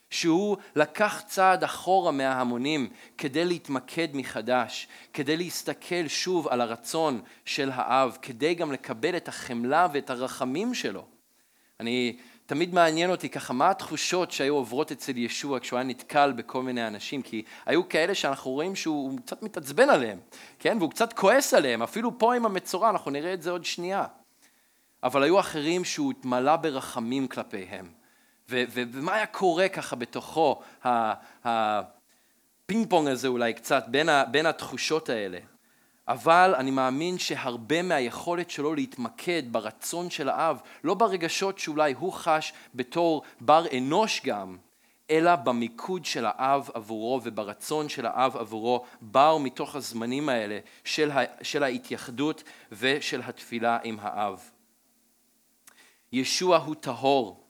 [0.09, 8.17] שהוא לקח צעד אחורה מההמונים כדי להתמקד מחדש, כדי להסתכל שוב על הרצון של האב,
[8.21, 11.05] כדי גם לקבל את החמלה ואת הרחמים שלו.
[11.79, 12.17] אני
[12.49, 16.87] תמיד מעניין אותי ככה מה התחושות שהיו עוברות אצל ישוע כשהוא היה נתקל בכל מיני
[16.87, 20.19] אנשים, כי היו כאלה שאנחנו רואים שהוא קצת מתעצבן עליהם,
[20.59, 20.77] כן?
[20.79, 24.05] והוא קצת כועס עליהם, אפילו פה עם המצורע, אנחנו נראה את זה עוד שנייה.
[25.03, 27.89] אבל היו אחרים שהוא התמלא ברחמים כלפיהם.
[28.49, 30.61] ו- ו- ומה היה קורה ככה בתוכו,
[31.43, 35.39] הפינג פונג הזה אולי קצת, בין, ה- בין התחושות האלה.
[36.09, 42.53] אבל אני מאמין שהרבה מהיכולת שלו להתמקד ברצון של האב, לא ברגשות שאולי הוא חש
[42.75, 44.57] בתור בר אנוש גם,
[45.09, 51.19] אלא במיקוד של האב עבורו וברצון של האב עבורו, באו מתוך הזמנים האלה של, ה,
[51.41, 54.49] של ההתייחדות ושל התפילה עם האב.
[56.11, 57.43] ישוע הוא טהור,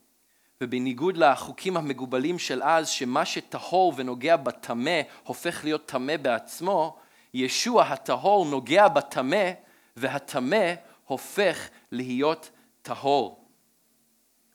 [0.62, 6.98] ובניגוד לחוקים המגובלים של אז, שמה שטהור ונוגע בטמא הופך להיות טמא בעצמו,
[7.34, 9.52] ישוע הטהור נוגע בטמא,
[9.96, 10.74] והטמא
[11.06, 12.50] הופך להיות
[12.82, 13.46] טהור.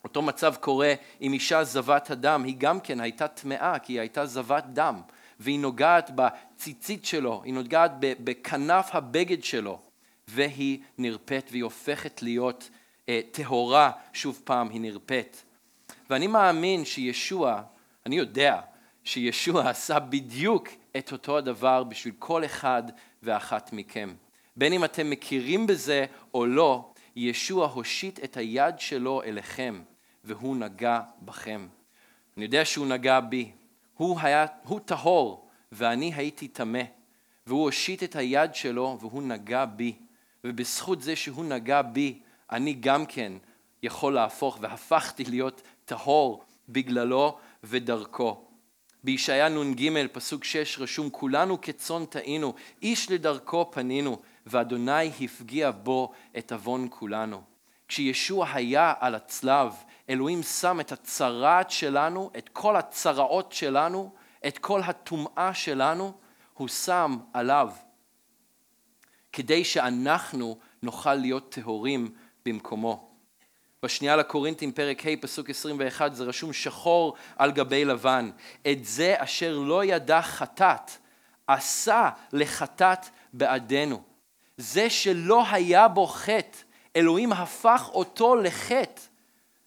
[0.05, 4.27] אותו מצב קורה עם אישה זבת הדם, היא גם כן הייתה טמאה כי היא הייתה
[4.27, 5.01] זבת דם,
[5.41, 9.81] והיא נוגעת בציצית שלו, היא נוגעת בכנף הבגד שלו,
[10.29, 12.71] והיא נרפאת והיא הופכת להיות
[13.09, 15.37] אה, טהורה, שוב פעם היא נרפאת.
[16.11, 17.63] ואני מאמין שישוע,
[18.07, 18.61] אני יודע
[19.05, 22.83] שישוע עשה בדיוק את אותו הדבר בשביל כל אחד
[23.23, 24.15] ואחת מכם.
[24.57, 29.83] בין אם אתם מכירים בזה או לא, ישוע הושיט את היד שלו אליכם,
[30.25, 31.67] והוא נגע בכם.
[32.37, 33.51] אני יודע שהוא נגע בי.
[33.97, 36.83] הוא היה, הוא טהור, ואני הייתי טמא.
[37.47, 39.95] והוא הושיט את היד שלו, והוא נגע בי.
[40.45, 42.19] ובזכות זה שהוא נגע בי,
[42.51, 43.33] אני גם כן
[43.83, 48.44] יכול להפוך, והפכתי להיות טהור בגללו ודרכו.
[49.05, 56.53] בישעיה נ"ג פסוק 6 רשום כולנו כצאן טעינו איש לדרכו פנינו ואדוני הפגיע בו את
[56.53, 57.43] עוון כולנו.
[57.89, 59.73] כשישוע היה על הצלב
[60.09, 64.13] אלוהים שם את הצרעת שלנו, את כל הצרעות שלנו,
[64.47, 66.13] את כל הטומאה שלנו,
[66.55, 67.71] הוא שם עליו
[69.33, 72.15] כדי שאנחנו נוכל להיות טהורים
[72.47, 73.14] במקומו.
[73.85, 78.31] בשנייה לקורינתים פרק ה' פסוק 21 זה רשום שחור על גבי לבן.
[78.67, 80.91] את זה אשר לא ידע חטאת
[81.47, 84.03] עשה לחטאת בעדנו.
[84.57, 86.59] זה שלא היה בו חטא,
[86.97, 89.01] אלוהים הפך אותו לחטא.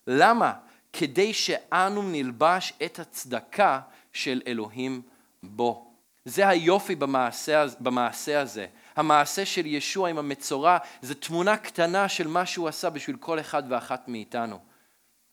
[0.08, 0.54] למה?
[0.94, 3.80] כדי שאנו נלבש את הצדקה
[4.14, 5.02] של אלוהים
[5.44, 5.92] בו.
[6.26, 8.66] זה היופי במעשה, במעשה הזה.
[8.98, 13.64] המעשה של ישוע עם המצורע זה תמונה קטנה של מה שהוא עשה בשביל כל אחד
[13.70, 14.60] ואחת מאיתנו.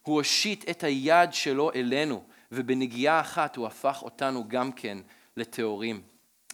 [0.03, 4.99] הוא הושיט את היד שלו אלינו, ובנגיעה אחת הוא הפך אותנו גם כן
[5.37, 6.03] לטהורים.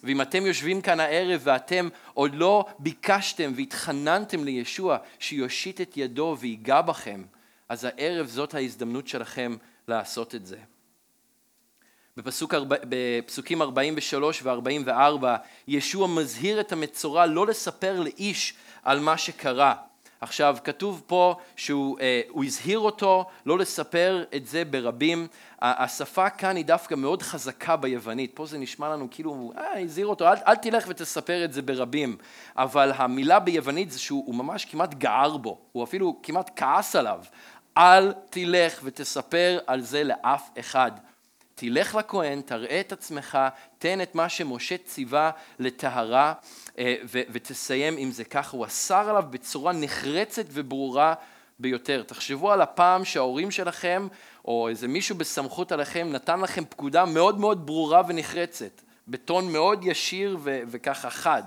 [0.03, 6.81] ואם אתם יושבים כאן הערב ואתם עוד לא ביקשתם והתחננתם לישוע שיושיט את ידו ויגע
[6.81, 7.23] בכם,
[7.69, 9.55] אז הערב זאת ההזדמנות שלכם
[9.87, 10.57] לעשות את זה.
[12.17, 15.25] בפסוק, בפסוקים 43 ו-44
[15.67, 18.53] ישוע מזהיר את המצורע לא לספר לאיש
[18.83, 19.75] על מה שקרה.
[20.21, 25.27] עכשיו, כתוב פה שהוא אה, הזהיר אותו לא לספר את זה ברבים.
[25.61, 28.31] השפה כאן היא דווקא מאוד חזקה ביוונית.
[28.33, 32.17] פה זה נשמע לנו כאילו, אה, הזהיר אותו, אל, אל תלך ותספר את זה ברבים.
[32.57, 37.19] אבל המילה ביוונית זה שהוא ממש כמעט גער בו, הוא אפילו כמעט כעס עליו.
[37.77, 40.91] אל תלך ותספר על זה לאף אחד.
[41.61, 43.37] תלך לכהן, תראה את עצמך,
[43.77, 46.33] תן את מה שמשה ציווה לטהרה
[46.77, 48.57] אה, ותסיים עם זה ככה.
[48.57, 51.13] הוא אסר עליו בצורה נחרצת וברורה
[51.59, 52.03] ביותר.
[52.03, 54.07] תחשבו על הפעם שההורים שלכם
[54.45, 60.37] או איזה מישהו בסמכות עליכם נתן לכם פקודה מאוד מאוד ברורה ונחרצת, בטון מאוד ישיר
[60.39, 61.43] ו- וככה חד.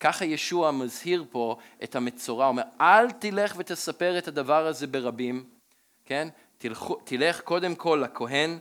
[0.00, 5.44] ככה ישוע מזהיר פה את המצורע, הוא אומר אל תלך ותספר את הדבר הזה ברבים,
[6.04, 6.28] כן?
[6.58, 8.58] תלך, תלך קודם כל לכהן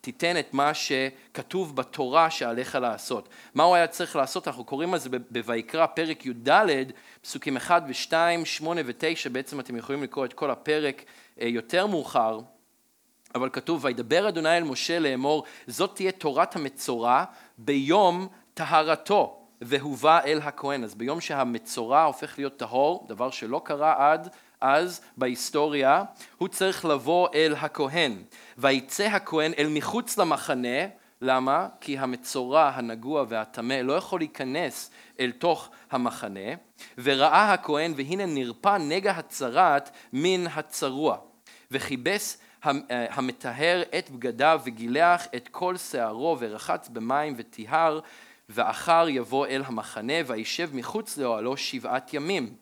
[0.00, 3.28] ותיתן את מה שכתוב בתורה שעליך לעשות.
[3.54, 4.48] מה הוא היה צריך לעשות?
[4.48, 6.50] אנחנו קוראים על זה בויקרא פרק י"ד,
[7.22, 8.12] פסוקים 1 ו-2,
[8.44, 11.04] 8 ו-9, בעצם אתם יכולים לקרוא את כל הפרק
[11.40, 12.40] אה, יותר מאוחר,
[13.34, 17.24] אבל כתוב וידבר אדוני אל משה לאמור זאת תהיה תורת המצורע
[17.58, 20.84] ביום טהרתו והובא אל הכהן.
[20.84, 24.28] אז ביום שהמצורע הופך להיות טהור, דבר שלא קרה עד
[24.60, 26.04] אז בהיסטוריה,
[26.38, 28.22] הוא צריך לבוא אל הכהן.
[28.58, 30.86] ויצא הכהן אל מחוץ למחנה,
[31.22, 31.68] למה?
[31.80, 34.90] כי המצורע, הנגוע והטמא לא יכול להיכנס
[35.20, 36.50] אל תוך המחנה,
[36.98, 41.16] וראה הכהן והנה נרפא נגע הצרת מן הצרוע,
[41.70, 48.00] וכיבס אה, המטהר את בגדיו וגילח את כל שערו ורחץ במים וטיהר
[48.48, 52.54] ואחר יבוא אל המחנה וישב מחוץ לאוהלו שבעת ימים.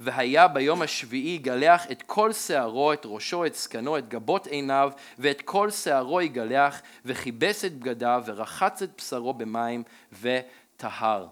[0.00, 5.42] והיה ביום השביעי יגלח את כל שערו, את ראשו, את זקנו, את גבות עיניו, ואת
[5.42, 9.82] כל שערו יגלח, וכיבס את בגדיו, ורחץ את בשרו במים,
[10.20, 11.26] וטהר.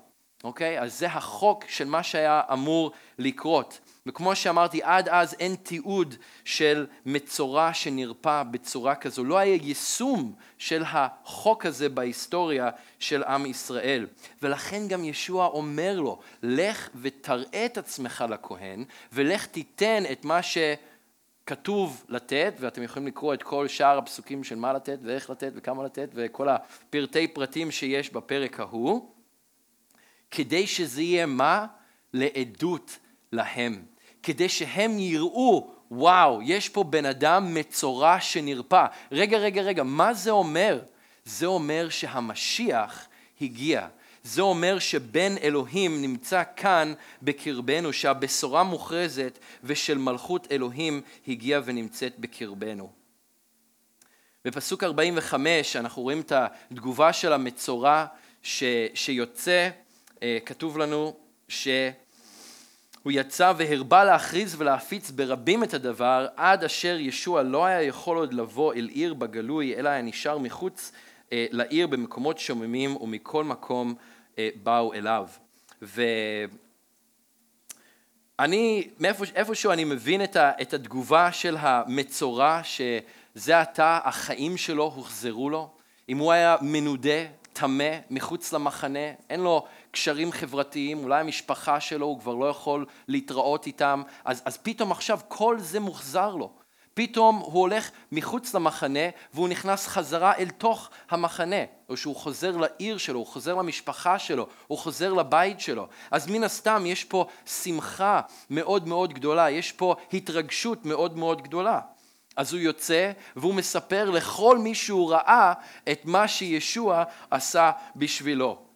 [0.45, 0.81] אוקיי?
[0.81, 3.81] אז זה החוק של מה שהיה אמור לקרות.
[4.07, 9.25] וכמו שאמרתי, עד אז אין תיעוד של מצורע שנרפא בצורה כזו.
[9.25, 14.07] לא היה יישום של החוק הזה בהיסטוריה של עם ישראל.
[14.43, 22.05] ולכן גם ישוע אומר לו, לך ותראה את עצמך לכהן, ולך תיתן את מה שכתוב
[22.09, 26.09] לתת, ואתם יכולים לקרוא את כל שאר הפסוקים של מה לתת ואיך לתת וכמה לתת,
[26.15, 29.11] וכל הפרטי פרטים שיש בפרק ההוא,
[30.31, 31.67] כדי שזה יהיה מה?
[32.13, 32.99] לעדות
[33.33, 33.90] להם.
[34.23, 38.87] כדי שהם יראו, וואו, יש פה בן אדם מצורע שנרפא.
[39.13, 40.81] רגע, רגע, רגע, מה זה אומר?
[41.25, 43.09] זה אומר שהמשיח
[43.41, 43.87] הגיע.
[44.23, 46.93] זה אומר שבן אלוהים נמצא כאן
[47.23, 52.91] בקרבנו, שהבשורה מוכרזת ושל מלכות אלוהים הגיעה ונמצאת בקרבנו.
[54.45, 58.07] בפסוק 45 אנחנו רואים את התגובה של המצורע
[58.43, 58.65] ש,
[58.95, 59.69] שיוצא,
[60.23, 61.17] אה, כתוב לנו
[61.49, 61.69] ש...
[63.03, 68.35] הוא יצא והרבה להכריז ולהפיץ ברבים את הדבר, עד אשר ישוע לא היה יכול עוד
[68.35, 70.93] לבוא אל עיר בגלוי, אלא היה נשאר מחוץ
[71.33, 73.95] אה, לעיר במקומות שוממים, ומכל מקום
[74.39, 75.29] אה, באו אליו.
[78.39, 78.89] ואני,
[79.35, 85.71] איפשהו אני מבין את, ה, את התגובה של המצורע, שזה עתה החיים שלו הוחזרו לו.
[86.09, 92.21] אם הוא היה מנודה, טמא, מחוץ למחנה, אין לו קשרים חברתיים, אולי המשפחה שלו, הוא
[92.21, 96.51] כבר לא יכול להתראות איתם, אז, אז פתאום עכשיו כל זה מוחזר לו.
[96.95, 102.99] פתאום הוא הולך מחוץ למחנה והוא נכנס חזרה אל תוך המחנה, או שהוא חוזר לעיר
[102.99, 105.89] שלו, הוא חוזר למשפחה שלו, הוא חוזר לבית שלו.
[106.11, 108.21] אז מן הסתם יש פה שמחה
[108.51, 111.81] מאוד מאוד גדולה, יש פה התרגשות מאוד מאוד גדולה.
[112.37, 115.53] אז הוא יוצא והוא מספר לכל מי שהוא ראה
[115.93, 118.70] את מה שישוע עשה בשבילו.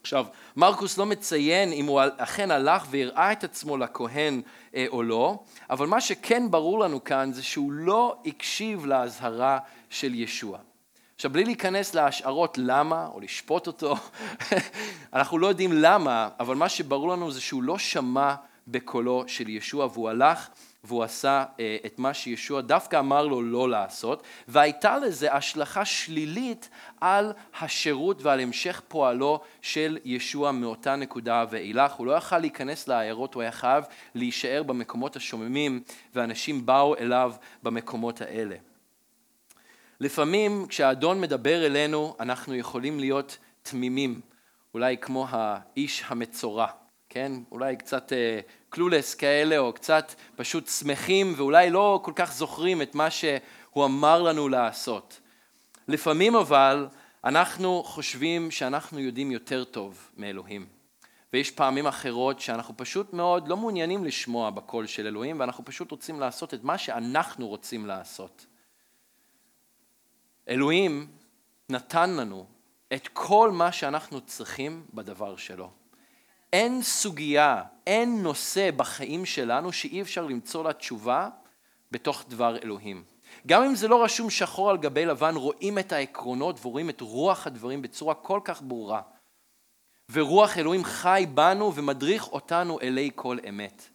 [0.00, 0.26] עכשיו,
[0.56, 4.42] מרקוס לא מציין אם הוא אכן הלך והראה את עצמו לכהן
[4.74, 5.38] אה, או לא,
[5.70, 9.58] אבל מה שכן ברור לנו כאן זה שהוא לא הקשיב לאזהרה
[9.90, 10.58] של ישוע.
[11.14, 13.96] עכשיו, בלי להיכנס להשערות למה, או לשפוט אותו,
[15.14, 18.34] אנחנו לא יודעים למה, אבל מה שברור לנו זה שהוא לא שמע
[18.68, 20.48] בקולו של ישוע, והוא הלך
[20.84, 26.68] והוא עשה אה, את מה שישוע דווקא אמר לו לא לעשות, והייתה לזה השלכה שלילית
[27.00, 31.92] על השירות ועל המשך פועלו של ישוע מאותה נקודה ואילך.
[31.92, 35.82] הוא לא יכל להיכנס לעיירות, הוא היה חייב להישאר במקומות השוממים,
[36.14, 38.56] ואנשים באו אליו במקומות האלה.
[40.00, 44.20] לפעמים כשהאדון מדבר אלינו, אנחנו יכולים להיות תמימים,
[44.74, 46.66] אולי כמו האיש המצורע.
[47.08, 47.32] כן?
[47.52, 48.12] אולי קצת
[48.70, 54.22] קלולס כאלה, או קצת פשוט שמחים, ואולי לא כל כך זוכרים את מה שהוא אמר
[54.22, 55.20] לנו לעשות.
[55.88, 56.88] לפעמים אבל
[57.24, 60.66] אנחנו חושבים שאנחנו יודעים יותר טוב מאלוהים.
[61.32, 66.20] ויש פעמים אחרות שאנחנו פשוט מאוד לא מעוניינים לשמוע בקול של אלוהים, ואנחנו פשוט רוצים
[66.20, 68.46] לעשות את מה שאנחנו רוצים לעשות.
[70.48, 71.06] אלוהים
[71.68, 72.46] נתן לנו
[72.92, 75.79] את כל מה שאנחנו צריכים בדבר שלו.
[76.52, 81.28] אין סוגיה, אין נושא בחיים שלנו שאי אפשר למצוא לה תשובה
[81.90, 83.04] בתוך דבר אלוהים.
[83.46, 87.46] גם אם זה לא רשום שחור על גבי לבן, רואים את העקרונות ורואים את רוח
[87.46, 89.02] הדברים בצורה כל כך ברורה.
[90.10, 93.88] ורוח אלוהים חי בנו ומדריך אותנו אלי כל אמת.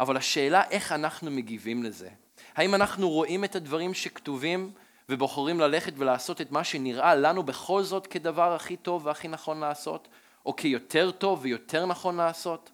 [0.00, 2.08] אבל השאלה איך אנחנו מגיבים לזה.
[2.54, 4.72] האם אנחנו רואים את הדברים שכתובים
[5.08, 10.08] ובוחרים ללכת ולעשות את מה שנראה לנו בכל זאת כדבר הכי טוב והכי נכון לעשות,
[10.46, 12.70] או כיותר טוב ויותר נכון לעשות,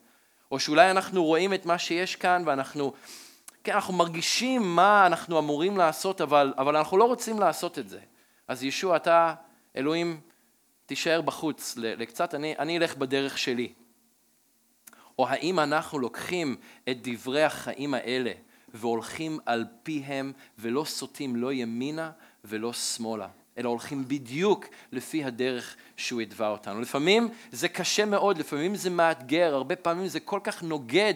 [0.51, 2.93] או שאולי אנחנו רואים את מה שיש כאן ואנחנו,
[3.65, 8.01] כן, אנחנו מרגישים מה אנחנו אמורים לעשות, אבל, אבל אנחנו לא רוצים לעשות את זה.
[8.49, 9.35] אז ישוע, אתה,
[9.77, 10.21] אלוהים,
[10.87, 13.73] תישאר בחוץ לקצת, אני, אני אלך בדרך שלי.
[15.19, 16.57] או האם אנחנו לוקחים
[16.89, 18.33] את דברי החיים האלה
[18.69, 22.11] והולכים על פיהם ולא סוטים לא ימינה
[22.45, 23.29] ולא שמאלה,
[23.59, 26.81] אלא הולכים בדיוק לפי הדרך שהוא התווה אותנו.
[26.81, 31.15] לפעמים זה קשה מאוד, לפעמים זה מאתגר, הרבה פעמים זה כל כך נוגד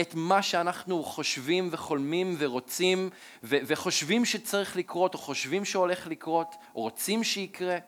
[0.00, 3.10] את מה שאנחנו חושבים וחולמים ורוצים
[3.42, 7.78] ו- וחושבים שצריך לקרות או חושבים שהולך לקרות או רוצים שיקרה,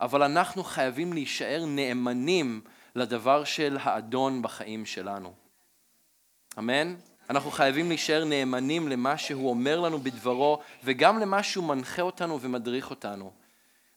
[0.00, 2.60] אבל אנחנו חייבים להישאר נאמנים
[2.94, 5.32] לדבר של האדון בחיים שלנו.
[6.58, 6.94] אמן?
[7.30, 12.90] אנחנו חייבים להישאר נאמנים למה שהוא אומר לנו בדברו וגם למה שהוא מנחה אותנו ומדריך
[12.90, 13.32] אותנו.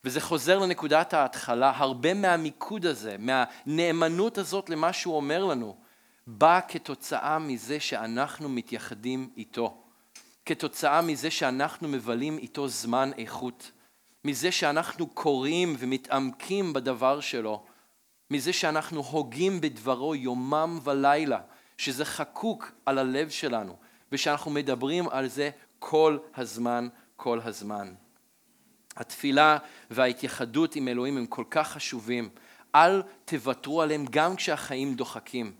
[0.03, 5.75] וזה חוזר לנקודת ההתחלה, הרבה מהמיקוד הזה, מהנאמנות הזאת למה שהוא אומר לנו,
[6.27, 9.83] בא כתוצאה מזה שאנחנו מתייחדים איתו,
[10.45, 13.71] כתוצאה מזה שאנחנו מבלים איתו זמן איכות,
[14.25, 17.63] מזה שאנחנו קוראים ומתעמקים בדבר שלו,
[18.31, 21.39] מזה שאנחנו הוגים בדברו יומם ולילה,
[21.79, 23.75] שזה חקוק על הלב שלנו,
[24.11, 25.49] ושאנחנו מדברים על זה
[25.79, 27.93] כל הזמן, כל הזמן.
[28.95, 29.57] התפילה
[29.91, 32.29] וההתייחדות עם אלוהים הם כל כך חשובים.
[32.75, 35.55] אל תוותרו עליהם גם כשהחיים דוחקים.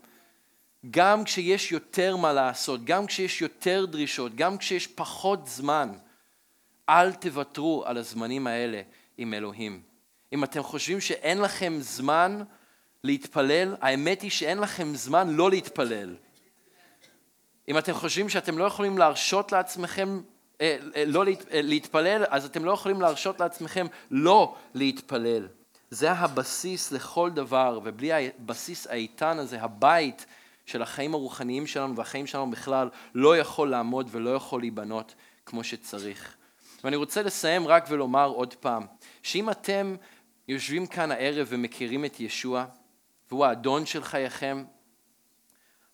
[0.92, 5.90] גם כשיש יותר מה לעשות, גם כשיש יותר דרישות, גם כשיש פחות זמן.
[6.90, 8.82] אל תוותרו על הזמנים האלה
[9.18, 9.82] עם אלוהים.
[10.34, 12.44] אם אתם חושבים שאין לכם זמן
[13.04, 16.16] להתפלל, האמת היא שאין לכם זמן לא להתפלל.
[17.68, 20.22] אם אתם חושבים שאתם לא יכולים להרשות לעצמכם
[20.62, 25.48] אה, אה, לא אה, להתפלל, אז אתם לא יכולים להרשות לעצמכם לא להתפלל.
[25.90, 30.26] זה הבסיס לכל דבר, ובלי הבסיס האיתן הזה, הבית
[30.66, 36.36] של החיים הרוחניים שלנו והחיים שלנו בכלל, לא יכול לעמוד ולא יכול להיבנות כמו שצריך.
[36.84, 38.86] ואני רוצה לסיים רק ולומר עוד פעם,
[39.24, 39.96] שאם אתם
[40.48, 42.66] יושבים כאן הערב ומכירים את ישוע,
[43.32, 44.64] והוא האדון של חייכם,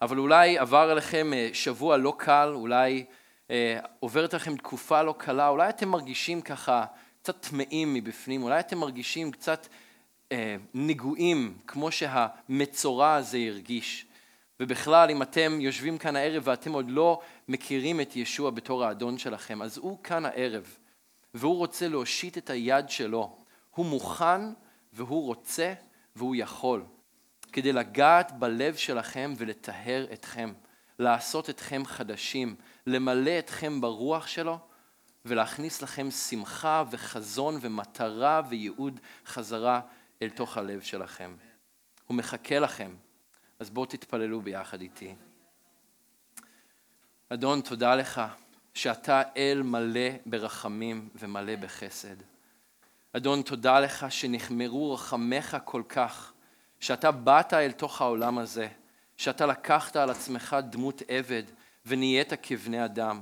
[0.02, 3.06] אבל אולי עבר עליכם שבוע לא קל, אולי
[3.52, 6.86] אה, עוברת לכם תקופה לא קלה, אולי אתם מרגישים ככה
[7.22, 9.68] קצת טמאים מבפנים, אולי אתם מרגישים קצת
[10.32, 14.06] אה, נגועים, כמו שהמצורע הזה הרגיש.
[14.60, 19.62] ובכלל, אם אתם יושבים כאן הערב ואתם עוד לא מכירים את ישוע בתור האדון שלכם,
[19.62, 20.78] אז הוא כאן הערב,
[21.34, 23.38] והוא רוצה להושיט את היד שלו.
[23.72, 24.42] הוא מוכן
[24.94, 25.74] והוא רוצה
[26.16, 26.84] והוא יכול,
[27.56, 30.54] כדי לגעת בלב שלכם ולטהר אתכם,
[31.00, 32.56] לעשות אתכם חדשים,
[32.88, 34.60] למלא אתכם ברוח שלו
[35.26, 39.82] ולהכניס לכם שמחה וחזון ומטרה וייעוד חזרה
[40.22, 41.36] אל תוך הלב שלכם.
[42.08, 42.96] הוא מחכה לכם,
[43.60, 45.16] אז בואו תתפללו ביחד איתי.
[47.30, 48.22] אדון, תודה לך
[48.74, 52.16] שאתה אל מלא ברחמים ומלא בחסד.
[53.14, 56.34] אדון, תודה לך שנחמרו רחמיך כל כך,
[56.80, 58.68] שאתה באת אל תוך העולם הזה,
[59.18, 61.44] שאתה לקחת על עצמך דמות עבד,
[61.86, 63.22] ונהיית כבני אדם.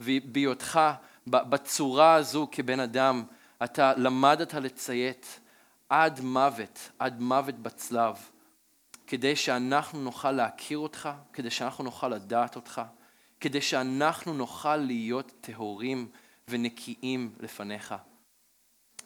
[0.00, 0.80] ובהיותך
[1.26, 3.24] בצורה הזו כבן אדם,
[3.64, 5.40] אתה למדת לציית
[5.88, 8.16] עד מוות, עד מוות בצלב,
[9.06, 12.82] כדי שאנחנו נוכל להכיר אותך, כדי שאנחנו נוכל לדעת אותך,
[13.40, 16.08] כדי שאנחנו נוכל להיות טהורים
[16.48, 17.94] ונקיים לפניך.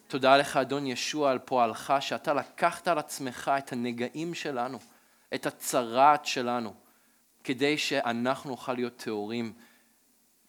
[0.09, 4.79] תודה לך, אדון ישוע, על פועלך, שאתה לקחת על עצמך את הנגעים שלנו,
[5.33, 6.73] את הצרת שלנו,
[7.43, 9.53] כדי שאנחנו נוכל להיות טהורים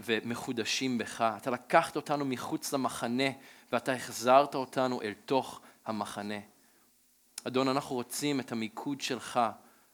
[0.00, 1.20] ומחודשים בך.
[1.36, 3.28] אתה לקחת אותנו מחוץ למחנה
[3.72, 6.38] ואתה החזרת אותנו אל תוך המחנה.
[7.44, 9.40] אדון, אנחנו רוצים את המיקוד שלך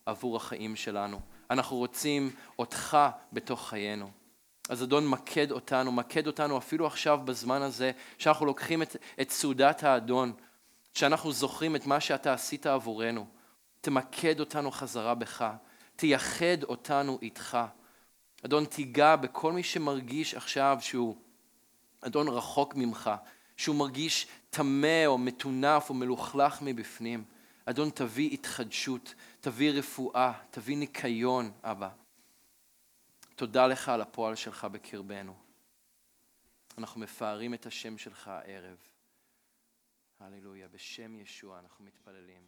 [0.07, 1.21] עבור החיים שלנו.
[1.51, 2.99] אנחנו רוצים אותך
[3.33, 4.11] בתוך חיינו.
[4.69, 9.83] אז אדון, מקד אותנו, מקד אותנו אפילו עכשיו בזמן הזה, שאנחנו לוקחים את, את סעודת
[9.83, 10.33] האדון,
[10.95, 13.27] שאנחנו זוכרים את מה שאתה עשית עבורנו.
[13.81, 15.53] תמקד אותנו חזרה בך,
[15.97, 17.59] תייחד אותנו איתך.
[18.45, 21.17] אדון, תיגע בכל מי שמרגיש עכשיו שהוא,
[22.01, 23.11] אדון, רחוק ממך,
[23.57, 27.25] שהוא מרגיש טמא או מטונף או מלוכלך מבפנים.
[27.64, 31.89] אדון, תביא התחדשות, תביא רפואה, תביא ניקיון, אבא.
[33.37, 35.37] תודה לך על הפועל שלך בקרבנו.
[36.78, 38.78] אנחנו מפארים את השם שלך הערב.
[40.20, 42.47] הללויה, בשם ישוע אנחנו מתפללים.